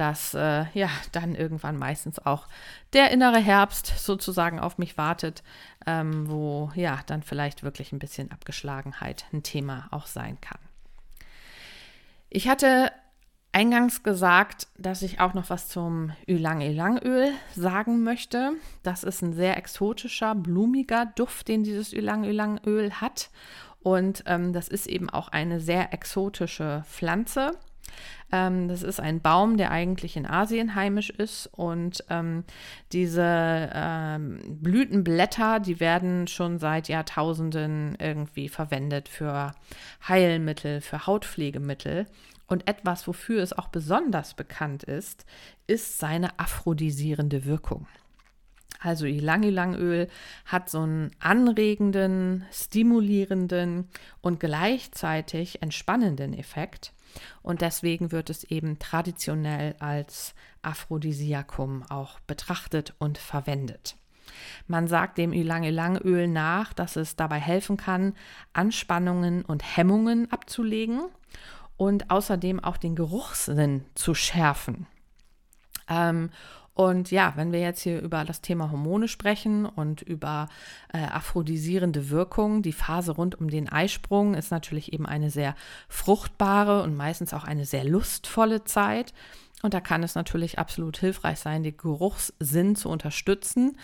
dass 0.00 0.32
äh, 0.32 0.64
ja 0.72 0.88
dann 1.12 1.34
irgendwann 1.34 1.76
meistens 1.76 2.18
auch 2.18 2.48
der 2.94 3.10
innere 3.10 3.38
Herbst 3.38 3.86
sozusagen 3.98 4.58
auf 4.58 4.78
mich 4.78 4.96
wartet, 4.96 5.42
ähm, 5.86 6.30
wo 6.30 6.72
ja 6.74 7.00
dann 7.06 7.22
vielleicht 7.22 7.62
wirklich 7.62 7.92
ein 7.92 7.98
bisschen 7.98 8.32
Abgeschlagenheit 8.32 9.26
ein 9.34 9.42
Thema 9.42 9.88
auch 9.90 10.06
sein 10.06 10.40
kann. 10.40 10.58
Ich 12.30 12.48
hatte 12.48 12.90
eingangs 13.52 14.02
gesagt, 14.02 14.68
dass 14.78 15.02
ich 15.02 15.20
auch 15.20 15.34
noch 15.34 15.50
was 15.50 15.68
zum 15.68 16.12
Ylang-Ylang-Öl 16.26 17.32
sagen 17.54 18.02
möchte. 18.02 18.52
Das 18.82 19.04
ist 19.04 19.20
ein 19.20 19.34
sehr 19.34 19.58
exotischer, 19.58 20.34
blumiger 20.34 21.12
Duft, 21.14 21.48
den 21.48 21.62
dieses 21.62 21.92
Ylang-Ylang-Öl 21.92 22.92
hat. 22.94 23.28
Und 23.82 24.22
ähm, 24.26 24.54
das 24.54 24.68
ist 24.68 24.86
eben 24.86 25.10
auch 25.10 25.28
eine 25.28 25.60
sehr 25.60 25.92
exotische 25.92 26.84
Pflanze. 26.86 27.52
Ähm, 28.32 28.68
das 28.68 28.82
ist 28.82 29.00
ein 29.00 29.20
Baum, 29.20 29.56
der 29.56 29.70
eigentlich 29.70 30.16
in 30.16 30.26
Asien 30.26 30.74
heimisch 30.74 31.10
ist 31.10 31.46
und 31.46 32.04
ähm, 32.10 32.44
diese 32.92 33.70
ähm, 33.74 34.40
Blütenblätter, 34.60 35.60
die 35.60 35.80
werden 35.80 36.26
schon 36.26 36.58
seit 36.58 36.88
Jahrtausenden 36.88 37.96
irgendwie 37.98 38.48
verwendet 38.48 39.08
für 39.08 39.52
Heilmittel, 40.06 40.80
für 40.80 41.06
Hautpflegemittel. 41.06 42.06
Und 42.46 42.66
etwas, 42.66 43.06
wofür 43.06 43.42
es 43.42 43.52
auch 43.52 43.68
besonders 43.68 44.34
bekannt 44.34 44.82
ist, 44.82 45.24
ist 45.68 46.00
seine 46.00 46.36
aphrodisierende 46.40 47.44
Wirkung. 47.44 47.86
Also 48.80 49.06
Ylang-Ylang-Öl 49.06 50.08
hat 50.46 50.70
so 50.70 50.80
einen 50.80 51.10
anregenden, 51.20 52.46
stimulierenden 52.50 53.88
und 54.22 54.40
gleichzeitig 54.40 55.62
entspannenden 55.62 56.32
Effekt. 56.32 56.92
Und 57.42 57.60
deswegen 57.60 58.12
wird 58.12 58.30
es 58.30 58.44
eben 58.44 58.78
traditionell 58.78 59.74
als 59.78 60.34
Aphrodisiakum 60.62 61.84
auch 61.88 62.20
betrachtet 62.20 62.94
und 62.98 63.18
verwendet. 63.18 63.96
Man 64.66 64.86
sagt 64.86 65.18
dem 65.18 65.32
Ylang-Ylang-Öl 65.32 66.28
nach, 66.28 66.72
dass 66.72 66.96
es 66.96 67.16
dabei 67.16 67.38
helfen 67.38 67.76
kann, 67.76 68.14
Anspannungen 68.52 69.44
und 69.44 69.76
Hemmungen 69.76 70.30
abzulegen 70.30 71.02
und 71.76 72.10
außerdem 72.10 72.62
auch 72.62 72.76
den 72.76 72.94
Geruchssinn 72.94 73.84
zu 73.94 74.14
schärfen. 74.14 74.86
Ähm, 75.88 76.30
und 76.74 77.10
ja, 77.10 77.32
wenn 77.36 77.52
wir 77.52 77.60
jetzt 77.60 77.82
hier 77.82 78.00
über 78.00 78.24
das 78.24 78.40
Thema 78.40 78.70
Hormone 78.70 79.08
sprechen 79.08 79.66
und 79.66 80.02
über 80.02 80.48
äh, 80.92 80.98
aphrodisierende 80.98 82.10
Wirkung, 82.10 82.62
die 82.62 82.72
Phase 82.72 83.12
rund 83.12 83.38
um 83.38 83.50
den 83.50 83.68
Eisprung 83.68 84.34
ist 84.34 84.50
natürlich 84.50 84.92
eben 84.92 85.04
eine 85.04 85.30
sehr 85.30 85.56
fruchtbare 85.88 86.82
und 86.82 86.96
meistens 86.96 87.34
auch 87.34 87.44
eine 87.44 87.66
sehr 87.66 87.84
lustvolle 87.84 88.64
Zeit. 88.64 89.12
Und 89.62 89.74
da 89.74 89.80
kann 89.80 90.02
es 90.02 90.14
natürlich 90.14 90.58
absolut 90.58 90.96
hilfreich 90.96 91.38
sein, 91.38 91.62
den 91.62 91.76
Geruchssinn 91.76 92.76
zu 92.76 92.88
unterstützen. 92.88 93.76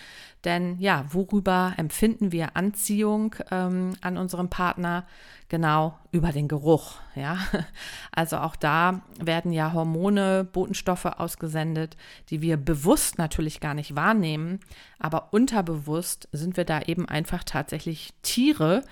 Denn 0.44 0.78
ja, 0.78 1.04
worüber 1.10 1.74
empfinden 1.76 2.32
wir 2.32 2.56
Anziehung 2.56 3.34
ähm, 3.50 3.92
an 4.00 4.16
unserem 4.16 4.48
Partner? 4.48 5.06
Genau 5.48 5.98
über 6.12 6.32
den 6.32 6.48
Geruch. 6.48 6.94
Ja, 7.14 7.38
also 8.12 8.38
auch 8.38 8.56
da 8.56 9.02
werden 9.20 9.52
ja 9.52 9.74
Hormone, 9.74 10.44
Botenstoffe 10.44 11.04
ausgesendet, 11.04 11.96
die 12.30 12.40
wir 12.40 12.56
bewusst 12.56 13.18
natürlich 13.18 13.60
gar 13.60 13.74
nicht 13.74 13.94
wahrnehmen, 13.94 14.60
aber 14.98 15.32
unterbewusst 15.32 16.28
sind 16.32 16.56
wir 16.56 16.64
da 16.64 16.80
eben 16.82 17.06
einfach 17.06 17.44
tatsächlich 17.44 18.14
Tiere, 18.22 18.82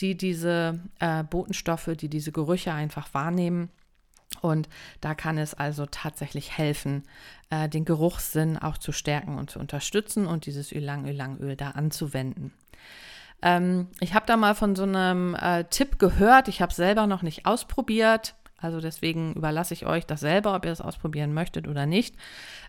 die 0.00 0.16
diese 0.16 0.78
äh, 1.00 1.24
Botenstoffe, 1.24 1.90
die 1.96 2.08
diese 2.08 2.32
Gerüche 2.32 2.72
einfach 2.72 3.12
wahrnehmen 3.14 3.70
und 4.40 4.68
da 5.00 5.14
kann 5.14 5.38
es 5.38 5.54
also 5.54 5.86
tatsächlich 5.86 6.56
helfen, 6.56 7.04
äh, 7.50 7.68
den 7.68 7.84
Geruchssinn 7.84 8.58
auch 8.58 8.78
zu 8.78 8.92
stärken 8.92 9.38
und 9.38 9.50
zu 9.50 9.58
unterstützen 9.58 10.26
und 10.26 10.46
dieses 10.46 10.72
Ylang-Ylang-Öl 10.72 11.56
da 11.56 11.70
anzuwenden. 11.70 12.52
Ähm, 13.42 13.88
ich 14.00 14.14
habe 14.14 14.26
da 14.26 14.36
mal 14.36 14.54
von 14.54 14.74
so 14.74 14.84
einem 14.84 15.34
äh, 15.34 15.64
Tipp 15.64 15.98
gehört, 15.98 16.48
ich 16.48 16.62
habe 16.62 16.70
es 16.70 16.76
selber 16.76 17.06
noch 17.06 17.22
nicht 17.22 17.46
ausprobiert. 17.46 18.34
Also 18.64 18.80
deswegen 18.80 19.34
überlasse 19.34 19.74
ich 19.74 19.84
euch 19.84 20.06
das 20.06 20.20
selber, 20.20 20.54
ob 20.54 20.64
ihr 20.64 20.72
es 20.72 20.80
ausprobieren 20.80 21.34
möchtet 21.34 21.68
oder 21.68 21.84
nicht. 21.84 22.16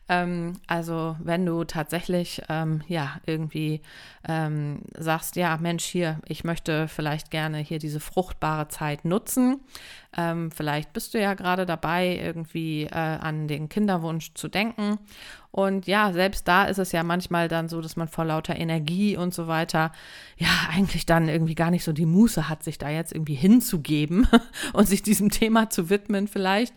Ähm, 0.10 0.60
also 0.68 1.16
wenn 1.24 1.46
du 1.46 1.64
tatsächlich 1.64 2.42
ähm, 2.50 2.84
ja 2.88 3.16
irgendwie 3.26 3.82
ähm, 4.28 4.82
sagst, 4.98 5.38
ja 5.38 5.56
Mensch 5.56 5.86
hier, 5.86 6.20
ich 6.28 6.44
möchte 6.44 6.90
vielleicht 6.90 7.32
gerne 7.32 7.60
hier 7.60 7.80
diese 7.80 8.02
fruchtbare 8.02 8.68
Zeit 8.68 9.06
nutzen. 9.06 9.62
Ähm, 10.18 10.52
vielleicht 10.52 10.94
bist 10.94 11.14
du 11.14 11.20
ja 11.20 11.34
gerade 11.34 11.66
dabei, 11.66 12.18
irgendwie 12.22 12.84
äh, 12.84 12.90
an 12.94 13.48
den 13.48 13.70
Kinderwunsch 13.70 14.34
zu 14.34 14.48
denken. 14.48 14.98
Und 15.52 15.88
ja, 15.88 16.12
selbst 16.12 16.48
da 16.48 16.66
ist 16.66 16.80
es 16.80 16.92
ja 16.92 17.04
manchmal 17.04 17.48
dann 17.48 17.70
so, 17.70 17.80
dass 17.80 17.96
man 17.96 18.10
vor 18.10 18.26
lauter 18.26 18.56
Energie 18.58 19.16
und 19.16 19.34
so 19.34 19.48
weiter 19.48 19.92
ja 20.38 20.50
eigentlich 20.70 21.06
dann 21.06 21.30
irgendwie 21.30 21.56
gar 21.56 21.72
nicht 21.72 21.86
so 21.86 21.94
die 21.94 22.06
Muße 22.06 22.50
hat, 22.50 22.64
sich 22.64 22.78
da 22.78 22.90
jetzt 22.90 23.14
irgendwie 23.14 23.36
hinzugeben 23.36 24.28
und 24.74 24.88
sich 24.88 25.02
diesem 25.02 25.30
Thema 25.30 25.70
zu 25.70 25.90
widmen 25.90 26.28
vielleicht. 26.28 26.74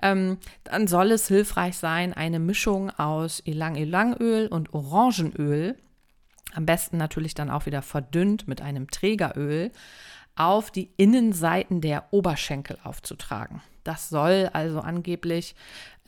Ähm, 0.00 0.38
dann 0.64 0.86
soll 0.86 1.10
es 1.10 1.28
hilfreich 1.28 1.76
sein, 1.76 2.14
eine 2.14 2.38
Mischung 2.38 2.90
aus 2.90 3.42
Ylang-Ylang-Öl 3.46 4.48
und 4.48 4.72
Orangenöl, 4.72 5.76
am 6.54 6.66
besten 6.66 6.96
natürlich 6.96 7.34
dann 7.34 7.50
auch 7.50 7.66
wieder 7.66 7.82
verdünnt 7.82 8.48
mit 8.48 8.60
einem 8.60 8.90
Trägeröl, 8.90 9.70
auf 10.36 10.70
die 10.70 10.90
Innenseiten 10.96 11.80
der 11.80 12.12
Oberschenkel 12.12 12.78
aufzutragen. 12.84 13.62
Das 13.84 14.08
soll 14.08 14.48
also 14.52 14.80
angeblich 14.80 15.54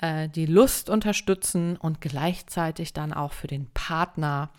äh, 0.01 0.29
die 0.29 0.47
Lust 0.47 0.89
unterstützen 0.91 1.77
und 1.77 2.01
gleichzeitig 2.01 2.93
dann 2.93 3.13
auch 3.13 3.33
für 3.33 3.47
den 3.47 3.69
Partner 3.75 4.51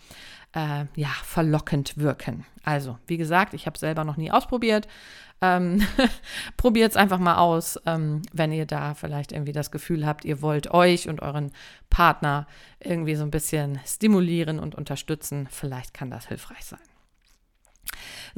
äh, 0.54 0.86
ja, 0.94 1.10
verlockend 1.22 1.98
wirken. 1.98 2.44
Also, 2.64 2.98
wie 3.06 3.16
gesagt, 3.16 3.54
ich 3.54 3.66
habe 3.66 3.78
selber 3.78 4.04
noch 4.04 4.16
nie 4.16 4.30
ausprobiert. 4.30 4.88
Ähm, 5.40 5.86
Probiert 6.56 6.92
es 6.92 6.96
einfach 6.96 7.18
mal 7.18 7.36
aus, 7.36 7.78
ähm, 7.86 8.22
wenn 8.32 8.52
ihr 8.52 8.66
da 8.66 8.94
vielleicht 8.94 9.32
irgendwie 9.32 9.52
das 9.52 9.70
Gefühl 9.70 10.06
habt, 10.06 10.24
ihr 10.24 10.40
wollt 10.40 10.70
euch 10.70 11.08
und 11.08 11.20
euren 11.20 11.52
Partner 11.90 12.46
irgendwie 12.80 13.16
so 13.16 13.22
ein 13.22 13.30
bisschen 13.30 13.78
stimulieren 13.86 14.58
und 14.58 14.74
unterstützen. 14.74 15.46
Vielleicht 15.50 15.92
kann 15.92 16.10
das 16.10 16.28
hilfreich 16.28 16.64
sein. 16.64 16.95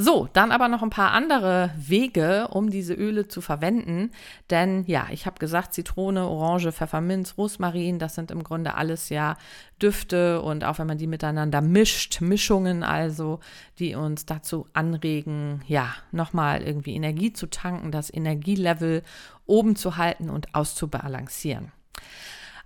So, 0.00 0.28
dann 0.32 0.52
aber 0.52 0.68
noch 0.68 0.84
ein 0.84 0.90
paar 0.90 1.10
andere 1.10 1.72
Wege, 1.76 2.46
um 2.52 2.70
diese 2.70 2.94
Öle 2.94 3.26
zu 3.26 3.40
verwenden. 3.40 4.12
Denn 4.48 4.84
ja, 4.86 5.08
ich 5.10 5.26
habe 5.26 5.40
gesagt, 5.40 5.74
Zitrone, 5.74 6.28
Orange, 6.28 6.70
Pfefferminz, 6.70 7.34
Rosmarin, 7.36 7.98
das 7.98 8.14
sind 8.14 8.30
im 8.30 8.44
Grunde 8.44 8.74
alles 8.74 9.08
ja 9.08 9.36
Düfte 9.82 10.40
und 10.40 10.62
auch 10.62 10.78
wenn 10.78 10.86
man 10.86 10.98
die 10.98 11.08
miteinander 11.08 11.60
mischt, 11.60 12.20
Mischungen 12.20 12.84
also, 12.84 13.40
die 13.80 13.96
uns 13.96 14.24
dazu 14.24 14.68
anregen, 14.72 15.62
ja, 15.66 15.92
nochmal 16.12 16.62
irgendwie 16.62 16.94
Energie 16.94 17.32
zu 17.32 17.50
tanken, 17.50 17.90
das 17.90 18.14
Energielevel 18.14 19.02
oben 19.46 19.74
zu 19.74 19.96
halten 19.96 20.30
und 20.30 20.54
auszubalancieren. 20.54 21.72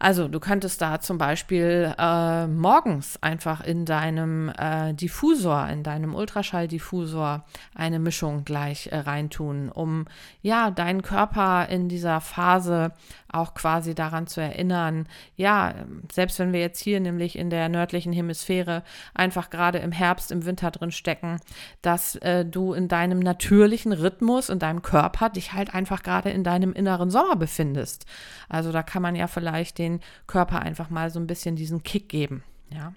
Also 0.02 0.26
du 0.26 0.40
könntest 0.40 0.82
da 0.82 1.00
zum 1.00 1.16
Beispiel 1.16 1.94
äh, 1.96 2.48
morgens 2.48 3.22
einfach 3.22 3.60
in 3.60 3.84
deinem 3.84 4.48
äh, 4.58 4.94
Diffusor, 4.94 5.68
in 5.68 5.84
deinem 5.84 6.16
Ultraschalldiffusor 6.16 7.44
eine 7.72 8.00
Mischung 8.00 8.44
gleich 8.44 8.88
äh, 8.88 8.96
reintun, 8.96 9.68
um 9.68 10.06
ja 10.42 10.72
deinen 10.72 11.02
Körper 11.02 11.68
in 11.68 11.88
dieser 11.88 12.20
Phase 12.20 12.90
auch 13.32 13.54
quasi 13.54 13.94
daran 13.94 14.26
zu 14.26 14.40
erinnern, 14.40 15.06
ja, 15.36 15.74
selbst 16.10 16.38
wenn 16.38 16.52
wir 16.52 16.60
jetzt 16.60 16.80
hier 16.80 17.00
nämlich 17.00 17.36
in 17.36 17.50
der 17.50 17.68
nördlichen 17.68 18.12
Hemisphäre 18.12 18.82
einfach 19.14 19.50
gerade 19.50 19.78
im 19.78 19.92
Herbst, 19.92 20.30
im 20.30 20.44
Winter 20.44 20.70
drin 20.70 20.92
stecken, 20.92 21.40
dass 21.80 22.16
äh, 22.16 22.44
du 22.44 22.72
in 22.72 22.88
deinem 22.88 23.18
natürlichen 23.18 23.92
Rhythmus, 23.92 24.48
in 24.48 24.58
deinem 24.58 24.82
Körper 24.82 25.30
dich 25.30 25.52
halt 25.52 25.74
einfach 25.74 26.02
gerade 26.02 26.30
in 26.30 26.44
deinem 26.44 26.72
inneren 26.72 27.10
Sommer 27.10 27.36
befindest. 27.36 28.06
Also 28.48 28.72
da 28.72 28.82
kann 28.82 29.02
man 29.02 29.16
ja 29.16 29.26
vielleicht 29.26 29.78
den 29.78 30.00
Körper 30.26 30.60
einfach 30.60 30.90
mal 30.90 31.10
so 31.10 31.18
ein 31.18 31.26
bisschen 31.26 31.56
diesen 31.56 31.82
Kick 31.82 32.08
geben, 32.08 32.42
ja. 32.70 32.92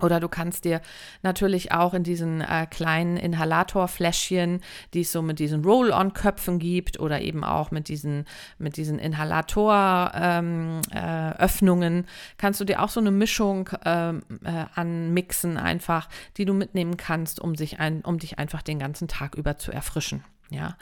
Oder 0.00 0.20
du 0.20 0.28
kannst 0.28 0.64
dir 0.64 0.80
natürlich 1.22 1.72
auch 1.72 1.92
in 1.94 2.02
diesen 2.02 2.40
äh, 2.40 2.66
kleinen 2.68 3.16
Inhalatorfläschchen, 3.16 4.60
die 4.94 5.02
es 5.02 5.12
so 5.12 5.22
mit 5.22 5.38
diesen 5.38 5.62
Roll-on-Köpfen 5.64 6.58
gibt 6.58 6.98
oder 6.98 7.20
eben 7.20 7.44
auch 7.44 7.70
mit 7.70 7.86
diesen, 7.88 8.24
mit 8.58 8.78
diesen 8.78 8.98
Inhalator-Öffnungen, 8.98 11.92
ähm, 11.92 12.04
äh, 12.04 12.08
kannst 12.38 12.58
du 12.60 12.64
dir 12.64 12.82
auch 12.82 12.88
so 12.88 13.00
eine 13.00 13.10
Mischung 13.10 13.68
ähm, 13.84 14.22
äh, 14.42 14.64
anmixen 14.74 15.58
einfach, 15.58 16.08
die 16.36 16.46
du 16.46 16.54
mitnehmen 16.54 16.96
kannst, 16.96 17.38
um, 17.38 17.54
sich 17.54 17.78
ein, 17.78 18.00
um 18.00 18.18
dich 18.18 18.38
einfach 18.38 18.62
den 18.62 18.78
ganzen 18.78 19.08
Tag 19.08 19.34
über 19.34 19.58
zu 19.58 19.72
erfrischen. 19.72 20.24
Ja. 20.52 20.76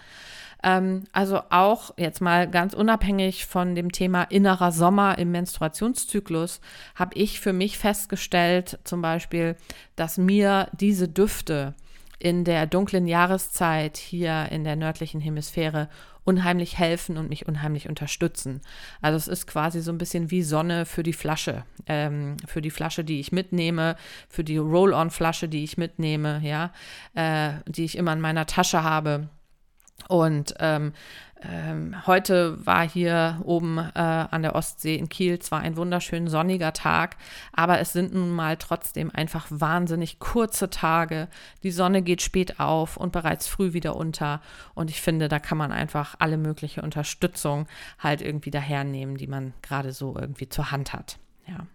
Ähm, 0.62 1.04
also 1.12 1.40
auch 1.50 1.92
jetzt 1.96 2.20
mal 2.20 2.48
ganz 2.48 2.74
unabhängig 2.74 3.46
von 3.46 3.74
dem 3.74 3.92
Thema 3.92 4.24
innerer 4.24 4.72
Sommer 4.72 5.18
im 5.18 5.30
Menstruationszyklus, 5.30 6.60
habe 6.94 7.14
ich 7.14 7.40
für 7.40 7.52
mich 7.52 7.78
festgestellt, 7.78 8.78
zum 8.84 9.02
Beispiel, 9.02 9.56
dass 9.96 10.18
mir 10.18 10.68
diese 10.72 11.08
Düfte 11.08 11.74
in 12.18 12.44
der 12.44 12.66
dunklen 12.66 13.06
Jahreszeit 13.06 13.96
hier 13.96 14.48
in 14.50 14.64
der 14.64 14.76
nördlichen 14.76 15.20
Hemisphäre 15.20 15.88
unheimlich 16.22 16.78
helfen 16.78 17.16
und 17.16 17.30
mich 17.30 17.48
unheimlich 17.48 17.88
unterstützen. 17.88 18.60
Also 19.00 19.16
es 19.16 19.26
ist 19.26 19.46
quasi 19.46 19.80
so 19.80 19.90
ein 19.90 19.96
bisschen 19.96 20.30
wie 20.30 20.42
Sonne 20.42 20.84
für 20.84 21.02
die 21.02 21.14
Flasche, 21.14 21.64
ähm, 21.86 22.36
für 22.46 22.60
die 22.60 22.70
Flasche, 22.70 23.04
die 23.04 23.20
ich 23.20 23.32
mitnehme, 23.32 23.96
für 24.28 24.44
die 24.44 24.58
Roll-on-Flasche, 24.58 25.48
die 25.48 25.64
ich 25.64 25.78
mitnehme, 25.78 26.42
ja, 26.44 26.72
äh, 27.14 27.54
die 27.66 27.86
ich 27.86 27.96
immer 27.96 28.12
in 28.12 28.20
meiner 28.20 28.44
Tasche 28.44 28.82
habe 28.82 29.30
und 30.08 30.54
ähm, 30.58 30.92
ähm, 31.42 32.06
heute 32.06 32.64
war 32.66 32.86
hier 32.86 33.40
oben 33.44 33.78
äh, 33.78 33.90
an 33.94 34.42
der 34.42 34.54
Ostsee 34.54 34.96
in 34.96 35.08
Kiel 35.08 35.38
zwar 35.38 35.60
ein 35.60 35.76
wunderschön 35.76 36.28
sonniger 36.28 36.72
Tag, 36.72 37.16
aber 37.52 37.80
es 37.80 37.92
sind 37.92 38.12
nun 38.12 38.30
mal 38.30 38.56
trotzdem 38.56 39.10
einfach 39.10 39.46
wahnsinnig 39.48 40.18
kurze 40.18 40.68
Tage. 40.68 41.28
Die 41.62 41.70
Sonne 41.70 42.02
geht 42.02 42.20
spät 42.20 42.60
auf 42.60 42.96
und 42.96 43.12
bereits 43.12 43.46
früh 43.46 43.72
wieder 43.72 43.96
unter. 43.96 44.42
Und 44.74 44.90
ich 44.90 45.00
finde, 45.00 45.28
da 45.28 45.38
kann 45.38 45.56
man 45.56 45.72
einfach 45.72 46.16
alle 46.18 46.36
mögliche 46.36 46.82
Unterstützung 46.82 47.66
halt 47.98 48.20
irgendwie 48.20 48.50
dahernehmen, 48.50 49.16
die 49.16 49.26
man 49.26 49.54
gerade 49.62 49.92
so 49.92 50.16
irgendwie 50.18 50.48
zur 50.48 50.70
Hand 50.70 50.92
hat. 50.92 51.18
Ja. 51.46 51.66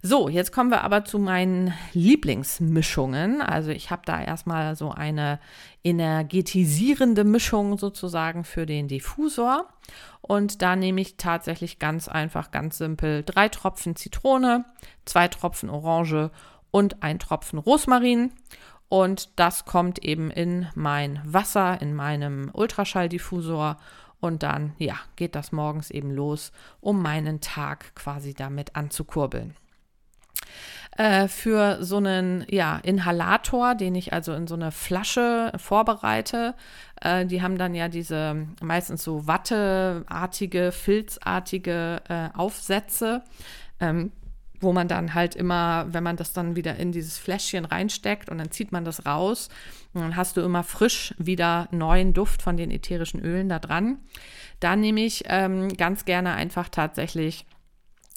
So, 0.00 0.28
jetzt 0.28 0.52
kommen 0.52 0.70
wir 0.70 0.84
aber 0.84 1.04
zu 1.04 1.18
meinen 1.18 1.74
Lieblingsmischungen. 1.92 3.42
Also 3.42 3.70
ich 3.70 3.90
habe 3.90 4.02
da 4.04 4.22
erstmal 4.22 4.76
so 4.76 4.92
eine 4.92 5.40
energetisierende 5.82 7.24
Mischung 7.24 7.78
sozusagen 7.78 8.44
für 8.44 8.64
den 8.64 8.86
Diffusor. 8.86 9.66
Und 10.20 10.62
da 10.62 10.76
nehme 10.76 11.00
ich 11.00 11.16
tatsächlich 11.16 11.80
ganz 11.80 12.06
einfach, 12.06 12.52
ganz 12.52 12.78
simpel 12.78 13.24
drei 13.24 13.48
Tropfen 13.48 13.96
Zitrone, 13.96 14.64
zwei 15.04 15.26
Tropfen 15.26 15.68
Orange 15.68 16.30
und 16.70 17.02
ein 17.02 17.18
Tropfen 17.18 17.58
Rosmarin. 17.58 18.32
Und 18.88 19.30
das 19.34 19.64
kommt 19.64 19.98
eben 20.04 20.30
in 20.30 20.68
mein 20.76 21.20
Wasser, 21.24 21.82
in 21.82 21.92
meinem 21.92 22.50
Ultraschalldiffusor. 22.52 23.78
Und 24.20 24.44
dann, 24.44 24.74
ja, 24.78 24.94
geht 25.16 25.34
das 25.34 25.50
morgens 25.50 25.90
eben 25.90 26.12
los, 26.12 26.52
um 26.80 27.02
meinen 27.02 27.40
Tag 27.40 27.96
quasi 27.96 28.32
damit 28.32 28.76
anzukurbeln. 28.76 29.56
Äh, 30.98 31.28
für 31.28 31.78
so 31.84 31.98
einen 31.98 32.44
ja, 32.50 32.76
Inhalator, 32.78 33.76
den 33.76 33.94
ich 33.94 34.12
also 34.12 34.32
in 34.32 34.48
so 34.48 34.56
eine 34.56 34.72
Flasche 34.72 35.52
vorbereite. 35.56 36.54
Äh, 37.00 37.24
die 37.24 37.40
haben 37.40 37.56
dann 37.56 37.76
ja 37.76 37.86
diese 37.86 38.48
meistens 38.60 39.04
so 39.04 39.24
watteartige, 39.28 40.72
filzartige 40.72 42.02
äh, 42.08 42.36
Aufsätze. 42.36 43.22
Ähm, 43.78 44.10
wo 44.60 44.72
man 44.72 44.88
dann 44.88 45.14
halt 45.14 45.36
immer, 45.36 45.86
wenn 45.90 46.02
man 46.02 46.16
das 46.16 46.32
dann 46.32 46.56
wieder 46.56 46.74
in 46.74 46.90
dieses 46.90 47.16
Fläschchen 47.16 47.64
reinsteckt 47.64 48.28
und 48.28 48.38
dann 48.38 48.50
zieht 48.50 48.72
man 48.72 48.84
das 48.84 49.06
raus, 49.06 49.50
dann 49.94 50.16
hast 50.16 50.36
du 50.36 50.40
immer 50.40 50.64
frisch 50.64 51.14
wieder 51.16 51.68
neuen 51.70 52.12
Duft 52.12 52.42
von 52.42 52.56
den 52.56 52.72
ätherischen 52.72 53.20
Ölen 53.20 53.48
da 53.48 53.60
dran. 53.60 53.98
Da 54.58 54.74
nehme 54.74 55.02
ich 55.02 55.22
ähm, 55.28 55.68
ganz 55.76 56.04
gerne 56.06 56.34
einfach 56.34 56.68
tatsächlich 56.68 57.46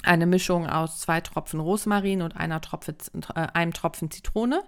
eine 0.03 0.25
Mischung 0.25 0.67
aus 0.67 0.99
zwei 0.99 1.21
Tropfen 1.21 1.59
Rosmarin 1.59 2.21
und 2.21 2.35
einer 2.35 2.61
Tropfe, 2.61 2.95
äh, 3.35 3.47
einem 3.53 3.73
Tropfen 3.73 4.11
Zitrone. 4.11 4.63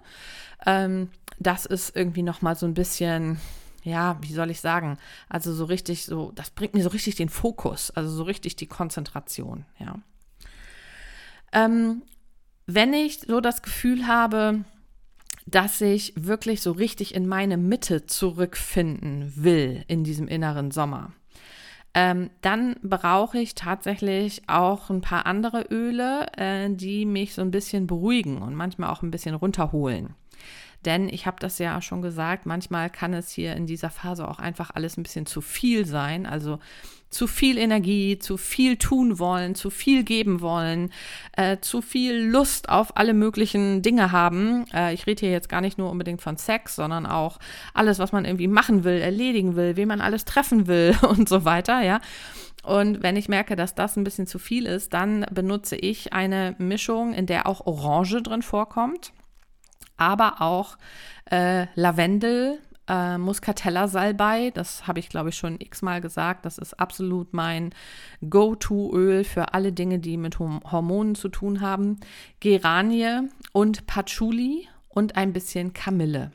Ähm, 0.66 1.10
das 1.38 1.66
ist 1.66 1.96
irgendwie 1.96 2.22
noch 2.22 2.42
mal 2.42 2.56
so 2.56 2.66
ein 2.66 2.74
bisschen, 2.74 3.40
ja, 3.82 4.16
wie 4.22 4.32
soll 4.32 4.50
ich 4.50 4.60
sagen? 4.60 4.98
Also 5.28 5.52
so 5.52 5.64
richtig, 5.64 6.04
so, 6.04 6.32
das 6.34 6.50
bringt 6.50 6.74
mir 6.74 6.82
so 6.82 6.90
richtig 6.90 7.16
den 7.16 7.28
Fokus, 7.28 7.90
also 7.90 8.10
so 8.10 8.22
richtig 8.22 8.56
die 8.56 8.66
Konzentration, 8.66 9.66
ja. 9.78 9.96
Ähm, 11.52 12.02
wenn 12.66 12.92
ich 12.92 13.20
so 13.20 13.40
das 13.40 13.62
Gefühl 13.62 14.06
habe, 14.06 14.64
dass 15.46 15.80
ich 15.80 16.14
wirklich 16.16 16.62
so 16.62 16.72
richtig 16.72 17.14
in 17.14 17.26
meine 17.28 17.56
Mitte 17.56 18.06
zurückfinden 18.06 19.32
will 19.36 19.84
in 19.88 20.04
diesem 20.04 20.26
inneren 20.26 20.70
Sommer, 20.70 21.12
ähm, 21.94 22.30
dann 22.40 22.76
brauche 22.82 23.38
ich 23.38 23.54
tatsächlich 23.54 24.42
auch 24.48 24.90
ein 24.90 25.00
paar 25.00 25.26
andere 25.26 25.62
Öle, 25.70 26.26
äh, 26.36 26.68
die 26.70 27.06
mich 27.06 27.34
so 27.34 27.42
ein 27.42 27.52
bisschen 27.52 27.86
beruhigen 27.86 28.42
und 28.42 28.54
manchmal 28.54 28.90
auch 28.90 29.02
ein 29.02 29.12
bisschen 29.12 29.34
runterholen. 29.34 30.14
Denn 30.84 31.08
ich 31.08 31.26
habe 31.26 31.36
das 31.40 31.58
ja 31.58 31.80
schon 31.80 32.02
gesagt, 32.02 32.46
manchmal 32.46 32.90
kann 32.90 33.14
es 33.14 33.30
hier 33.30 33.54
in 33.56 33.66
dieser 33.66 33.90
Phase 33.90 34.28
auch 34.28 34.38
einfach 34.38 34.70
alles 34.74 34.96
ein 34.96 35.02
bisschen 35.02 35.24
zu 35.24 35.40
viel 35.40 35.86
sein. 35.86 36.26
Also 36.26 36.58
zu 37.14 37.26
viel 37.26 37.58
Energie, 37.58 38.18
zu 38.18 38.36
viel 38.36 38.76
tun 38.76 39.18
wollen, 39.18 39.54
zu 39.54 39.70
viel 39.70 40.04
geben 40.04 40.40
wollen, 40.40 40.90
äh, 41.36 41.58
zu 41.60 41.80
viel 41.80 42.16
Lust 42.16 42.68
auf 42.68 42.96
alle 42.96 43.14
möglichen 43.14 43.82
Dinge 43.82 44.12
haben. 44.12 44.66
Äh, 44.74 44.94
ich 44.94 45.06
rede 45.06 45.20
hier 45.20 45.30
jetzt 45.30 45.48
gar 45.48 45.60
nicht 45.60 45.78
nur 45.78 45.90
unbedingt 45.90 46.20
von 46.20 46.36
Sex, 46.36 46.76
sondern 46.76 47.06
auch 47.06 47.38
alles, 47.72 47.98
was 47.98 48.12
man 48.12 48.24
irgendwie 48.24 48.48
machen 48.48 48.84
will, 48.84 49.00
erledigen 49.00 49.56
will, 49.56 49.76
wen 49.76 49.88
man 49.88 50.00
alles 50.00 50.24
treffen 50.24 50.66
will 50.66 50.96
und 51.08 51.28
so 51.28 51.44
weiter, 51.44 51.82
ja. 51.82 52.00
Und 52.62 53.02
wenn 53.02 53.16
ich 53.16 53.28
merke, 53.28 53.56
dass 53.56 53.74
das 53.74 53.96
ein 53.96 54.04
bisschen 54.04 54.26
zu 54.26 54.38
viel 54.38 54.66
ist, 54.66 54.94
dann 54.94 55.26
benutze 55.30 55.76
ich 55.76 56.14
eine 56.14 56.54
Mischung, 56.58 57.12
in 57.12 57.26
der 57.26 57.46
auch 57.46 57.66
Orange 57.66 58.22
drin 58.22 58.42
vorkommt 58.42 59.12
aber 59.96 60.40
auch 60.40 60.76
äh, 61.30 61.66
Lavendel, 61.74 62.58
äh, 62.88 63.18
Muscatella-Salbei. 63.18 64.50
Das 64.50 64.86
habe 64.86 65.00
ich, 65.00 65.08
glaube 65.08 65.30
ich, 65.30 65.36
schon 65.36 65.60
x-mal 65.60 66.00
gesagt. 66.00 66.44
Das 66.44 66.58
ist 66.58 66.78
absolut 66.78 67.32
mein 67.32 67.74
Go-To-Öl 68.28 69.24
für 69.24 69.54
alle 69.54 69.72
Dinge, 69.72 69.98
die 69.98 70.16
mit 70.16 70.38
Hormonen 70.38 71.14
zu 71.14 71.28
tun 71.28 71.60
haben. 71.60 71.98
Geranie 72.40 73.28
und 73.52 73.86
Patchouli 73.86 74.68
und 74.88 75.16
ein 75.16 75.32
bisschen 75.32 75.72
Kamille. 75.72 76.32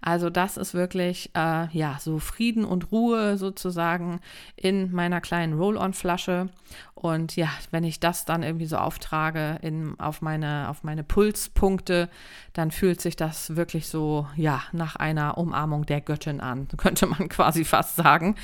Also 0.00 0.30
das 0.30 0.56
ist 0.56 0.74
wirklich, 0.74 1.30
äh, 1.34 1.68
ja, 1.76 1.96
so 2.00 2.18
Frieden 2.18 2.64
und 2.64 2.90
Ruhe 2.90 3.36
sozusagen 3.38 4.20
in 4.56 4.92
meiner 4.92 5.20
kleinen 5.20 5.54
Roll-on-Flasche. 5.54 6.48
Und 6.94 7.36
ja, 7.36 7.48
wenn 7.70 7.84
ich 7.84 8.00
das 8.00 8.24
dann 8.24 8.42
irgendwie 8.42 8.66
so 8.66 8.76
auftrage 8.76 9.58
in, 9.62 9.98
auf, 9.98 10.22
meine, 10.22 10.68
auf 10.68 10.84
meine 10.84 11.02
Pulspunkte, 11.04 12.08
dann 12.52 12.70
fühlt 12.70 13.00
sich 13.00 13.16
das 13.16 13.56
wirklich 13.56 13.88
so, 13.88 14.26
ja, 14.36 14.62
nach 14.72 14.96
einer 14.96 15.38
Umarmung 15.38 15.86
der 15.86 16.00
Göttin 16.00 16.40
an, 16.40 16.68
könnte 16.76 17.06
man 17.06 17.28
quasi 17.28 17.64
fast 17.64 17.96
sagen. 17.96 18.36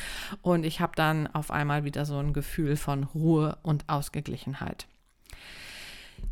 Und 0.42 0.64
ich 0.64 0.80
habe 0.80 0.92
dann 0.96 1.26
auf 1.28 1.50
einmal 1.50 1.84
wieder 1.84 2.04
so 2.04 2.18
ein 2.18 2.32
Gefühl 2.32 2.76
von 2.76 3.04
Ruhe 3.04 3.58
und 3.62 3.88
Ausgeglichenheit. 3.88 4.86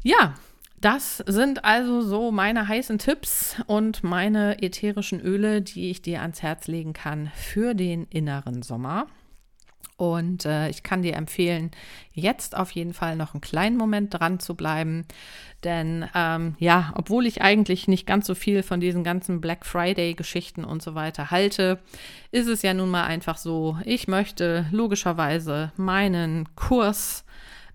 Ja, 0.02 0.34
das 0.86 1.16
sind 1.26 1.64
also 1.64 2.00
so 2.00 2.30
meine 2.30 2.68
heißen 2.68 2.98
Tipps 2.98 3.56
und 3.66 4.04
meine 4.04 4.62
ätherischen 4.62 5.20
Öle, 5.20 5.60
die 5.60 5.90
ich 5.90 6.00
dir 6.00 6.22
ans 6.22 6.42
Herz 6.42 6.68
legen 6.68 6.92
kann 6.92 7.32
für 7.34 7.74
den 7.74 8.04
inneren 8.04 8.62
Sommer. 8.62 9.08
Und 9.96 10.44
äh, 10.44 10.68
ich 10.68 10.84
kann 10.84 11.02
dir 11.02 11.16
empfehlen, 11.16 11.72
jetzt 12.12 12.56
auf 12.56 12.70
jeden 12.70 12.94
Fall 12.94 13.16
noch 13.16 13.34
einen 13.34 13.40
kleinen 13.40 13.76
Moment 13.76 14.14
dran 14.14 14.38
zu 14.38 14.54
bleiben. 14.54 15.06
Denn 15.64 16.08
ähm, 16.14 16.54
ja, 16.60 16.92
obwohl 16.94 17.26
ich 17.26 17.42
eigentlich 17.42 17.88
nicht 17.88 18.06
ganz 18.06 18.24
so 18.24 18.36
viel 18.36 18.62
von 18.62 18.78
diesen 18.78 19.02
ganzen 19.02 19.40
Black 19.40 19.66
Friday-Geschichten 19.66 20.64
und 20.64 20.82
so 20.82 20.94
weiter 20.94 21.32
halte, 21.32 21.80
ist 22.30 22.46
es 22.46 22.62
ja 22.62 22.74
nun 22.74 22.90
mal 22.90 23.06
einfach 23.06 23.38
so, 23.38 23.76
ich 23.84 24.06
möchte 24.06 24.66
logischerweise 24.70 25.72
meinen 25.76 26.48
Kurs 26.54 27.24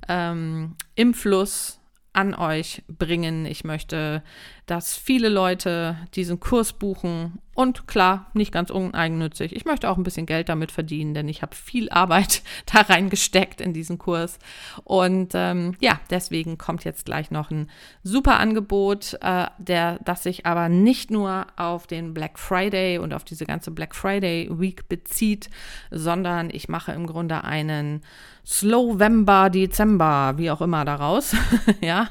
ähm, 0.07 0.77
im 0.95 1.13
Fluss 1.13 1.80
an 2.13 2.35
euch 2.35 2.83
bringen. 2.87 3.45
Ich 3.45 3.63
möchte, 3.63 4.21
dass 4.65 4.97
viele 4.97 5.29
Leute 5.29 5.95
diesen 6.13 6.39
Kurs 6.39 6.73
buchen 6.73 7.39
und 7.53 7.85
klar, 7.87 8.31
nicht 8.33 8.51
ganz 8.51 8.69
uneigennützig. 8.69 9.55
Ich 9.55 9.65
möchte 9.65 9.89
auch 9.89 9.97
ein 9.97 10.03
bisschen 10.03 10.25
Geld 10.25 10.49
damit 10.49 10.71
verdienen, 10.71 11.13
denn 11.13 11.27
ich 11.27 11.41
habe 11.41 11.55
viel 11.55 11.89
Arbeit 11.89 12.41
da 12.73 12.81
reingesteckt 12.81 13.61
in 13.61 13.73
diesen 13.73 13.97
Kurs. 13.97 14.39
Und 14.83 15.31
ähm, 15.35 15.75
ja, 15.79 15.99
deswegen 16.09 16.57
kommt 16.57 16.85
jetzt 16.85 17.05
gleich 17.05 17.29
noch 17.31 17.51
ein 17.51 17.69
super 18.03 18.39
Angebot, 18.39 19.17
äh, 19.21 19.47
der, 19.57 19.99
das 20.03 20.23
sich 20.23 20.45
aber 20.45 20.69
nicht 20.69 21.11
nur 21.11 21.47
auf 21.55 21.87
den 21.87 22.13
Black 22.13 22.39
Friday 22.39 22.97
und 22.97 23.13
auf 23.13 23.23
diese 23.23 23.45
ganze 23.45 23.71
Black 23.71 23.95
Friday 23.95 24.49
Week 24.51 24.87
bezieht, 24.89 25.49
sondern 25.91 26.49
ich 26.49 26.69
mache 26.69 26.93
im 26.93 27.05
Grunde 27.05 27.43
einen 27.43 28.01
Slowember, 28.45 29.49
Dezember, 29.49 30.33
wie 30.37 30.51
auch 30.51 30.61
immer 30.61 30.85
daraus. 30.85 31.35
ja, 31.81 32.09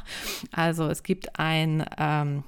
also 0.53 0.89
es 0.89 1.03
gibt 1.03 1.39
ein 1.39 1.85
ähm, 1.99 2.45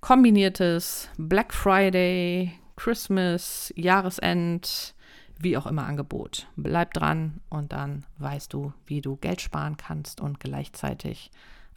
kombiniertes 0.00 1.08
Black 1.16 1.54
Friday, 1.54 2.52
Christmas, 2.76 3.72
Jahresend, 3.76 4.94
wie 5.38 5.56
auch 5.56 5.66
immer 5.66 5.86
Angebot. 5.86 6.46
Bleib 6.56 6.92
dran 6.94 7.40
und 7.50 7.72
dann 7.72 8.04
weißt 8.18 8.52
du, 8.52 8.72
wie 8.86 9.00
du 9.00 9.16
Geld 9.16 9.40
sparen 9.40 9.76
kannst 9.76 10.20
und 10.20 10.40
gleichzeitig 10.40 11.30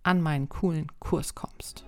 an 0.03 0.21
meinen 0.21 0.49
coolen 0.49 0.87
Kurs 0.99 1.35
kommst. 1.35 1.85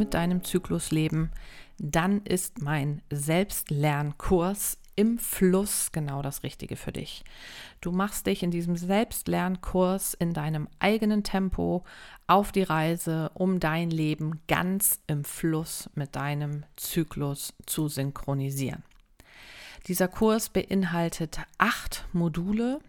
Mit 0.00 0.14
deinem 0.14 0.42
Zyklus 0.42 0.90
leben, 0.90 1.30
dann 1.78 2.22
ist 2.22 2.62
mein 2.62 3.02
Selbstlernkurs 3.10 4.78
im 4.96 5.18
Fluss 5.18 5.92
genau 5.92 6.22
das 6.22 6.42
Richtige 6.42 6.76
für 6.76 6.90
dich. 6.90 7.22
Du 7.82 7.92
machst 7.92 8.26
dich 8.26 8.42
in 8.42 8.50
diesem 8.50 8.76
Selbstlernkurs 8.76 10.14
in 10.14 10.32
deinem 10.32 10.68
eigenen 10.78 11.22
Tempo 11.22 11.84
auf 12.26 12.50
die 12.50 12.62
Reise, 12.62 13.30
um 13.34 13.60
dein 13.60 13.90
Leben 13.90 14.40
ganz 14.48 15.00
im 15.06 15.22
Fluss 15.24 15.90
mit 15.94 16.16
deinem 16.16 16.64
Zyklus 16.76 17.52
zu 17.66 17.88
synchronisieren. 17.88 18.82
Dieser 19.86 20.08
Kurs 20.08 20.48
beinhaltet 20.48 21.40
acht 21.58 22.06
Module, 22.12 22.80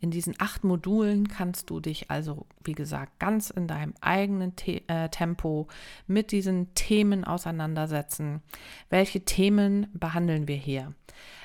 in 0.00 0.10
diesen 0.10 0.34
acht 0.38 0.64
Modulen 0.64 1.28
kannst 1.28 1.70
du 1.70 1.80
dich 1.80 2.10
also, 2.10 2.46
wie 2.62 2.74
gesagt, 2.74 3.18
ganz 3.18 3.50
in 3.50 3.66
deinem 3.66 3.94
eigenen 4.00 4.56
Te 4.56 4.82
äh, 4.88 5.08
Tempo 5.08 5.68
mit 6.06 6.32
diesen 6.32 6.74
Themen 6.74 7.24
auseinandersetzen. 7.24 8.42
Welche 8.90 9.24
Themen 9.24 9.86
behandeln 9.94 10.48
wir 10.48 10.56
hier? 10.56 10.94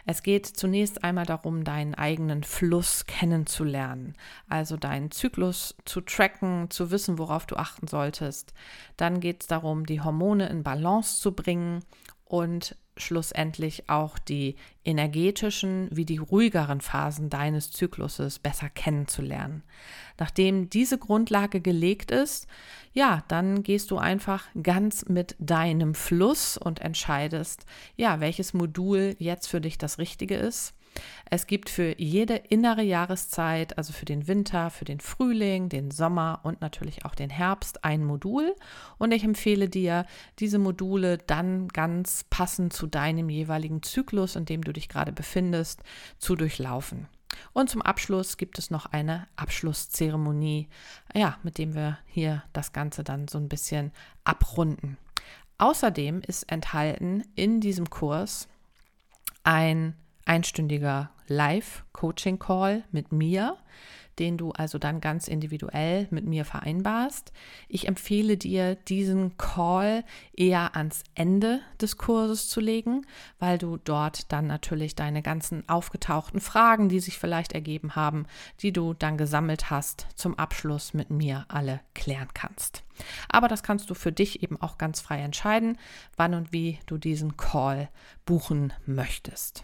Es 0.05 0.23
geht 0.23 0.47
zunächst 0.47 1.03
einmal 1.03 1.25
darum, 1.25 1.63
deinen 1.63 1.93
eigenen 1.93 2.43
Fluss 2.43 3.05
kennenzulernen, 3.05 4.15
also 4.47 4.77
deinen 4.77 5.11
Zyklus 5.11 5.75
zu 5.85 6.01
tracken, 6.01 6.69
zu 6.69 6.91
wissen, 6.91 7.17
worauf 7.17 7.45
du 7.45 7.55
achten 7.55 7.87
solltest. 7.87 8.53
Dann 8.97 9.19
geht 9.19 9.41
es 9.41 9.47
darum, 9.47 9.85
die 9.85 10.01
Hormone 10.01 10.49
in 10.49 10.63
Balance 10.63 11.21
zu 11.21 11.33
bringen 11.33 11.83
und 12.25 12.75
schlussendlich 12.99 13.89
auch 13.89 14.19
die 14.19 14.55
energetischen 14.85 15.87
wie 15.91 16.05
die 16.05 16.17
ruhigeren 16.17 16.81
Phasen 16.81 17.29
deines 17.29 17.71
Zykluses 17.71 18.39
besser 18.39 18.69
kennenzulernen. 18.69 19.63
Nachdem 20.17 20.69
diese 20.69 20.97
Grundlage 20.97 21.61
gelegt 21.61 22.11
ist, 22.11 22.47
ja, 22.93 23.23
dann 23.27 23.63
gehst 23.63 23.91
du 23.91 23.97
einfach 23.97 24.45
ganz 24.61 25.05
mit 25.07 25.35
deinem 25.39 25.95
Fluss 25.95 26.57
und 26.57 26.81
entscheidest, 26.81 27.65
ja, 27.95 28.19
welches 28.19 28.53
Modul 28.53 29.15
jetzt 29.19 29.47
für 29.47 29.61
dich 29.61 29.77
das 29.77 29.97
Richtige 29.97 30.35
ist. 30.35 30.73
Es 31.29 31.45
gibt 31.45 31.69
für 31.69 31.99
jede 31.99 32.35
innere 32.35 32.81
Jahreszeit, 32.81 33.77
also 33.77 33.93
für 33.93 34.05
den 34.05 34.27
Winter, 34.27 34.69
für 34.69 34.85
den 34.85 34.99
Frühling, 34.99 35.69
den 35.69 35.91
Sommer 35.91 36.39
und 36.43 36.61
natürlich 36.61 37.05
auch 37.05 37.13
den 37.13 37.29
Herbst, 37.29 37.85
ein 37.85 38.03
Modul. 38.03 38.55
Und 38.97 39.11
ich 39.11 39.23
empfehle 39.23 39.69
dir, 39.69 40.05
diese 40.39 40.57
Module 40.57 41.19
dann 41.19 41.67
ganz 41.67 42.25
passend 42.29 42.73
zu 42.73 42.87
deinem 42.87 43.29
jeweiligen 43.29 43.83
Zyklus, 43.83 44.35
in 44.35 44.45
dem 44.45 44.63
du 44.63 44.73
dich 44.73 44.89
gerade 44.89 45.11
befindest, 45.11 45.83
zu 46.17 46.35
durchlaufen. 46.35 47.07
Und 47.53 47.69
zum 47.69 47.81
Abschluss 47.81 48.37
gibt 48.37 48.57
es 48.57 48.71
noch 48.71 48.87
eine 48.87 49.27
Abschlusszeremonie, 49.35 50.67
ja, 51.13 51.37
mit 51.43 51.57
dem 51.57 51.75
wir 51.75 51.99
hier 52.07 52.43
das 52.53 52.73
Ganze 52.73 53.03
dann 53.03 53.27
so 53.27 53.37
ein 53.37 53.49
bisschen 53.49 53.91
abrunden. 54.23 54.97
Außerdem 55.57 56.21
ist 56.25 56.51
enthalten 56.51 57.23
in 57.35 57.59
diesem 57.59 57.89
Kurs 57.89 58.47
ein 59.43 59.95
einstündiger 60.29 61.09
Live-Coaching-Call 61.27 62.83
mit 62.91 63.11
mir, 63.11 63.57
den 64.19 64.37
du 64.37 64.51
also 64.51 64.77
dann 64.77 65.01
ganz 65.01 65.27
individuell 65.27 66.07
mit 66.11 66.25
mir 66.25 66.45
vereinbarst. 66.45 67.31
Ich 67.67 67.87
empfehle 67.87 68.37
dir, 68.37 68.75
diesen 68.75 69.37
Call 69.37 70.03
eher 70.33 70.75
ans 70.75 71.03
Ende 71.15 71.61
des 71.81 71.97
Kurses 71.97 72.47
zu 72.47 72.59
legen, 72.59 73.07
weil 73.39 73.57
du 73.57 73.77
dort 73.77 74.31
dann 74.31 74.45
natürlich 74.45 74.93
deine 74.93 75.23
ganzen 75.23 75.67
aufgetauchten 75.67 76.41
Fragen, 76.41 76.89
die 76.89 76.99
sich 76.99 77.17
vielleicht 77.17 77.53
ergeben 77.53 77.95
haben, 77.95 78.27
die 78.59 78.71
du 78.71 78.93
dann 78.93 79.17
gesammelt 79.17 79.71
hast, 79.71 80.05
zum 80.15 80.37
Abschluss 80.37 80.93
mit 80.93 81.09
mir 81.09 81.45
alle 81.47 81.79
klären 81.95 82.29
kannst. 82.35 82.83
Aber 83.29 83.47
das 83.47 83.63
kannst 83.63 83.89
du 83.89 83.95
für 83.95 84.11
dich 84.11 84.43
eben 84.43 84.61
auch 84.61 84.77
ganz 84.77 85.01
frei 85.01 85.21
entscheiden, 85.21 85.79
wann 86.17 86.35
und 86.35 86.51
wie 86.53 86.77
du 86.85 86.99
diesen 86.99 87.35
Call 87.35 87.89
buchen 88.25 88.73
möchtest. 88.85 89.63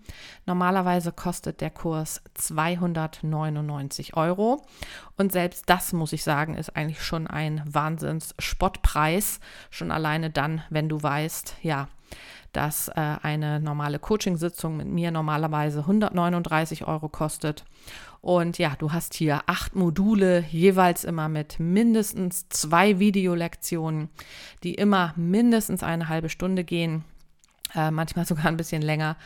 Normalerweise 0.45 1.11
kostet 1.11 1.59
der 1.59 1.71
Kurs 1.71 2.21
299 2.35 4.15
Euro. 4.15 4.65
Und 5.17 5.33
selbst 5.33 5.69
das, 5.69 5.91
muss 5.91 6.13
ich 6.13 6.23
sagen, 6.23 6.55
ist 6.55 6.77
eigentlich 6.77 7.03
schon 7.03 7.27
ein 7.27 7.61
Wahnsinns-Spottpreis. 7.65 9.41
Schon 9.69 9.91
alleine 9.91 10.29
dann, 10.29 10.63
wenn 10.69 10.87
du 10.87 11.03
weißt, 11.03 11.57
ja, 11.61 11.89
dass 12.53 12.87
äh, 12.89 12.93
eine 12.95 13.59
normale 13.59 13.99
Coachingsitzung 13.99 14.77
mit 14.77 14.87
mir 14.87 15.11
normalerweise 15.11 15.79
139 15.79 16.87
Euro 16.87 17.09
kostet. 17.09 17.65
Und 18.21 18.57
ja, 18.57 18.73
du 18.77 18.91
hast 18.91 19.13
hier 19.13 19.41
acht 19.45 19.75
Module, 19.75 20.43
jeweils 20.49 21.03
immer 21.03 21.29
mit 21.29 21.59
mindestens 21.59 22.49
zwei 22.49 22.99
Videolektionen, 22.99 24.09
die 24.63 24.73
immer 24.73 25.13
mindestens 25.15 25.83
eine 25.83 26.09
halbe 26.09 26.29
Stunde 26.29 26.63
gehen. 26.63 27.03
Äh, 27.75 27.91
manchmal 27.91 28.25
sogar 28.25 28.45
ein 28.47 28.57
bisschen 28.57 28.81
länger. 28.81 29.17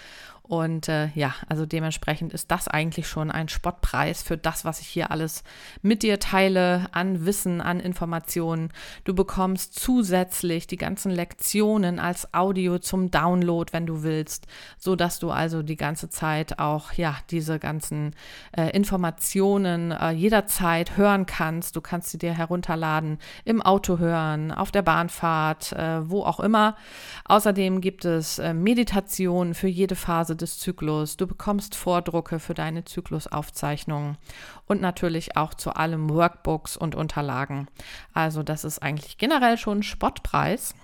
Und 0.43 0.89
äh, 0.89 1.07
ja, 1.15 1.33
also 1.47 1.65
dementsprechend 1.65 2.33
ist 2.33 2.51
das 2.51 2.67
eigentlich 2.67 3.07
schon 3.07 3.31
ein 3.31 3.47
Spottpreis 3.47 4.21
für 4.21 4.37
das, 4.37 4.65
was 4.65 4.81
ich 4.81 4.87
hier 4.87 5.09
alles 5.09 5.43
mit 5.81 6.03
dir 6.03 6.19
teile 6.19 6.87
an 6.91 7.25
Wissen, 7.25 7.61
an 7.61 7.79
Informationen. 7.79 8.69
Du 9.05 9.13
bekommst 9.13 9.79
zusätzlich 9.79 10.67
die 10.67 10.75
ganzen 10.77 11.09
Lektionen 11.09 11.99
als 11.99 12.33
Audio 12.33 12.79
zum 12.79 13.11
Download, 13.11 13.71
wenn 13.71 13.85
du 13.85 14.03
willst, 14.03 14.45
so 14.77 14.97
dass 14.97 15.19
du 15.19 15.31
also 15.31 15.63
die 15.63 15.77
ganze 15.77 16.09
Zeit 16.09 16.59
auch 16.59 16.91
ja 16.93 17.15
diese 17.29 17.57
ganzen 17.57 18.13
äh, 18.51 18.75
Informationen 18.75 19.91
äh, 19.91 20.11
jederzeit 20.11 20.97
hören 20.97 21.27
kannst. 21.27 21.77
Du 21.77 21.81
kannst 21.81 22.09
sie 22.09 22.17
dir 22.17 22.33
herunterladen, 22.33 23.19
im 23.45 23.61
Auto 23.61 23.99
hören, 23.99 24.51
auf 24.51 24.71
der 24.71 24.81
Bahnfahrt, 24.81 25.71
äh, 25.71 26.09
wo 26.09 26.23
auch 26.23 26.41
immer. 26.41 26.75
Außerdem 27.23 27.79
gibt 27.79 28.03
es 28.03 28.37
äh, 28.39 28.53
Meditationen 28.53 29.53
für 29.53 29.69
jede 29.69 29.95
Phase 29.95 30.30
des 30.35 30.59
Zyklus. 30.59 31.17
Du 31.17 31.27
bekommst 31.27 31.75
Vordrucke 31.75 32.39
für 32.39 32.53
deine 32.53 32.85
Zyklusaufzeichnungen 32.85 34.17
und 34.65 34.81
natürlich 34.81 35.37
auch 35.37 35.53
zu 35.53 35.71
allem 35.75 36.09
Workbooks 36.09 36.77
und 36.77 36.95
Unterlagen. 36.95 37.67
Also 38.13 38.43
das 38.43 38.63
ist 38.63 38.79
eigentlich 38.79 39.17
generell 39.17 39.57
schon 39.57 39.83
Spottpreis. 39.83 40.75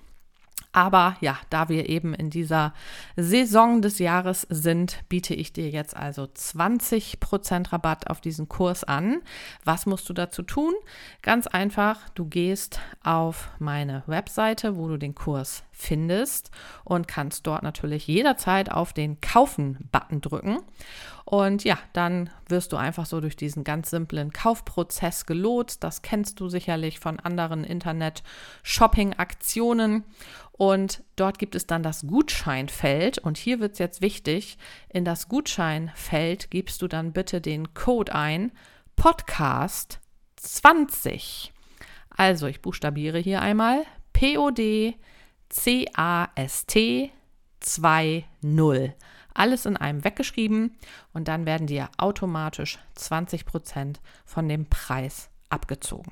Aber 0.73 1.15
ja, 1.21 1.37
da 1.49 1.69
wir 1.69 1.89
eben 1.89 2.13
in 2.13 2.29
dieser 2.29 2.73
Saison 3.15 3.81
des 3.81 3.97
Jahres 3.99 4.45
sind, 4.49 5.03
biete 5.09 5.33
ich 5.33 5.51
dir 5.51 5.69
jetzt 5.69 5.95
also 5.95 6.23
20% 6.23 7.71
Rabatt 7.73 8.09
auf 8.09 8.21
diesen 8.21 8.47
Kurs 8.47 8.83
an. 8.83 9.21
Was 9.63 9.85
musst 9.85 10.07
du 10.07 10.13
dazu 10.13 10.43
tun? 10.43 10.73
Ganz 11.23 11.47
einfach, 11.47 12.09
du 12.09 12.25
gehst 12.25 12.79
auf 13.03 13.49
meine 13.57 14.03
Webseite, 14.05 14.77
wo 14.77 14.87
du 14.87 14.97
den 14.97 15.15
Kurs 15.15 15.63
findest 15.77 16.49
und 16.83 17.07
kannst 17.07 17.45
dort 17.45 17.61
natürlich 17.61 18.07
jederzeit 18.07 18.71
auf 18.71 18.93
den 18.93 19.21
Kaufen-Button 19.21 20.21
drücken. 20.21 20.57
Und 21.23 21.63
ja, 21.63 21.77
dann 21.93 22.31
wirst 22.49 22.73
du 22.73 22.77
einfach 22.77 23.05
so 23.05 23.21
durch 23.21 23.35
diesen 23.35 23.63
ganz 23.63 23.91
simplen 23.91 24.33
Kaufprozess 24.33 25.27
gelotst. 25.27 25.83
Das 25.83 26.01
kennst 26.01 26.39
du 26.39 26.49
sicherlich 26.49 26.99
von 26.99 27.19
anderen 27.19 27.63
Internet-Shopping-Aktionen. 27.63 30.03
Und 30.53 31.03
dort 31.15 31.37
gibt 31.37 31.53
es 31.53 31.67
dann 31.67 31.83
das 31.83 32.07
Gutscheinfeld. 32.07 33.19
Und 33.19 33.37
hier 33.37 33.59
wird 33.59 33.73
es 33.73 33.79
jetzt 33.79 34.01
wichtig, 34.01 34.57
in 34.89 35.05
das 35.05 35.27
Gutscheinfeld 35.27 36.49
gibst 36.49 36.81
du 36.81 36.87
dann 36.87 37.13
bitte 37.13 37.39
den 37.39 37.75
Code 37.75 38.15
ein, 38.15 38.51
Podcast 38.95 39.99
20. 40.37 41.53
Also 42.09 42.47
ich 42.47 42.63
buchstabiere 42.63 43.19
hier 43.19 43.41
einmal 43.41 43.83
POD 44.13 44.95
CAST 45.49 46.77
2.0. 47.61 48.93
Alles 49.33 49.65
in 49.65 49.77
einem 49.77 50.03
weggeschrieben 50.03 50.77
und 51.13 51.27
dann 51.27 51.45
werden 51.45 51.67
dir 51.67 51.89
automatisch 51.97 52.79
20% 52.97 53.97
von 54.25 54.49
dem 54.49 54.65
Preis 54.65 55.29
abgezogen. 55.49 56.11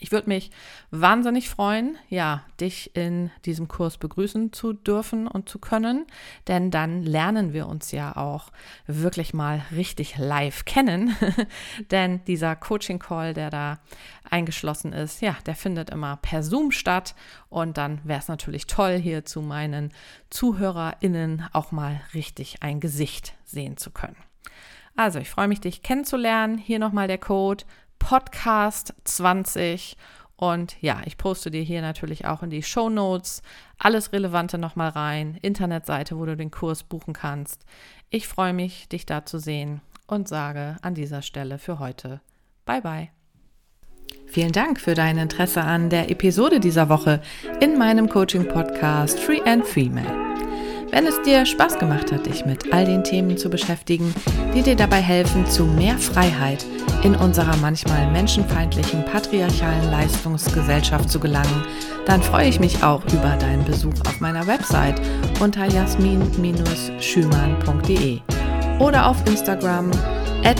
Ich 0.00 0.12
würde 0.12 0.28
mich 0.28 0.50
wahnsinnig 0.90 1.48
freuen, 1.48 1.98
ja, 2.08 2.44
dich 2.60 2.94
in 2.94 3.30
diesem 3.44 3.68
Kurs 3.68 3.98
begrüßen 3.98 4.52
zu 4.52 4.72
dürfen 4.72 5.26
und 5.26 5.48
zu 5.48 5.58
können, 5.58 6.06
denn 6.46 6.70
dann 6.70 7.02
lernen 7.02 7.52
wir 7.52 7.66
uns 7.66 7.90
ja 7.90 8.16
auch 8.16 8.50
wirklich 8.86 9.34
mal 9.34 9.62
richtig 9.72 10.16
live 10.18 10.64
kennen, 10.64 11.16
denn 11.90 12.24
dieser 12.26 12.54
Coaching 12.54 12.98
Call, 12.98 13.34
der 13.34 13.50
da 13.50 13.78
eingeschlossen 14.30 14.92
ist, 14.92 15.20
ja, 15.20 15.36
der 15.46 15.54
findet 15.54 15.90
immer 15.90 16.16
per 16.16 16.42
Zoom 16.42 16.70
statt 16.70 17.14
und 17.48 17.76
dann 17.76 18.00
wäre 18.04 18.20
es 18.20 18.28
natürlich 18.28 18.66
toll, 18.66 18.96
hier 18.96 19.24
zu 19.24 19.42
meinen 19.42 19.92
ZuhörerInnen 20.30 21.46
auch 21.52 21.72
mal 21.72 22.00
richtig 22.14 22.62
ein 22.62 22.80
Gesicht 22.80 23.34
sehen 23.44 23.76
zu 23.76 23.90
können. 23.90 24.16
Also, 24.98 25.20
ich 25.20 25.30
freue 25.30 25.46
mich, 25.46 25.60
dich 25.60 25.84
kennenzulernen. 25.84 26.58
Hier 26.58 26.80
nochmal 26.80 27.06
der 27.06 27.18
Code 27.18 27.64
Podcast 27.98 28.94
20. 29.04 29.96
Und 30.36 30.80
ja, 30.80 31.00
ich 31.04 31.18
poste 31.18 31.50
dir 31.50 31.62
hier 31.62 31.82
natürlich 31.82 32.26
auch 32.26 32.42
in 32.42 32.50
die 32.50 32.62
Show 32.62 32.88
Notes 32.88 33.42
alles 33.78 34.12
Relevante 34.12 34.56
nochmal 34.58 34.90
rein, 34.90 35.38
Internetseite, 35.42 36.16
wo 36.16 36.24
du 36.24 36.36
den 36.36 36.50
Kurs 36.50 36.84
buchen 36.84 37.12
kannst. 37.12 37.64
Ich 38.10 38.28
freue 38.28 38.52
mich, 38.52 38.88
dich 38.88 39.04
da 39.04 39.24
zu 39.24 39.38
sehen 39.38 39.80
und 40.06 40.28
sage 40.28 40.76
an 40.82 40.94
dieser 40.94 41.22
Stelle 41.22 41.58
für 41.58 41.78
heute 41.78 42.20
Bye 42.64 42.82
bye. 42.82 43.08
Vielen 44.26 44.52
Dank 44.52 44.78
für 44.78 44.94
dein 44.94 45.16
Interesse 45.16 45.62
an 45.62 45.88
der 45.88 46.10
Episode 46.10 46.60
dieser 46.60 46.90
Woche 46.90 47.22
in 47.60 47.78
meinem 47.78 48.10
Coaching-Podcast 48.10 49.18
Free 49.18 49.40
and 49.46 49.66
Female. 49.66 50.28
Wenn 50.90 51.06
es 51.06 51.20
dir 51.22 51.44
Spaß 51.44 51.78
gemacht 51.78 52.12
hat, 52.12 52.26
dich 52.26 52.46
mit 52.46 52.72
all 52.72 52.84
den 52.84 53.02
Themen 53.04 53.36
zu 53.36 53.50
beschäftigen, 53.50 54.14
die 54.54 54.62
dir 54.62 54.76
dabei 54.76 55.00
helfen, 55.00 55.46
zu 55.46 55.64
mehr 55.64 55.98
Freiheit 55.98 56.64
in 57.02 57.14
unserer 57.14 57.56
manchmal 57.58 58.10
menschenfeindlichen 58.10 59.04
patriarchalen 59.04 59.90
Leistungsgesellschaft 59.90 61.10
zu 61.10 61.20
gelangen, 61.20 61.66
dann 62.06 62.22
freue 62.22 62.48
ich 62.48 62.58
mich 62.58 62.82
auch 62.82 63.04
über 63.12 63.36
deinen 63.38 63.64
Besuch 63.64 64.00
auf 64.06 64.18
meiner 64.20 64.46
Website 64.46 64.98
unter 65.40 65.66
jasmin-schümann.de 65.66 68.20
oder 68.78 69.06
auf 69.06 69.18
Instagram 69.26 69.90
at 70.44 70.56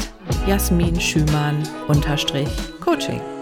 jasminschümann-coaching. 0.47 3.38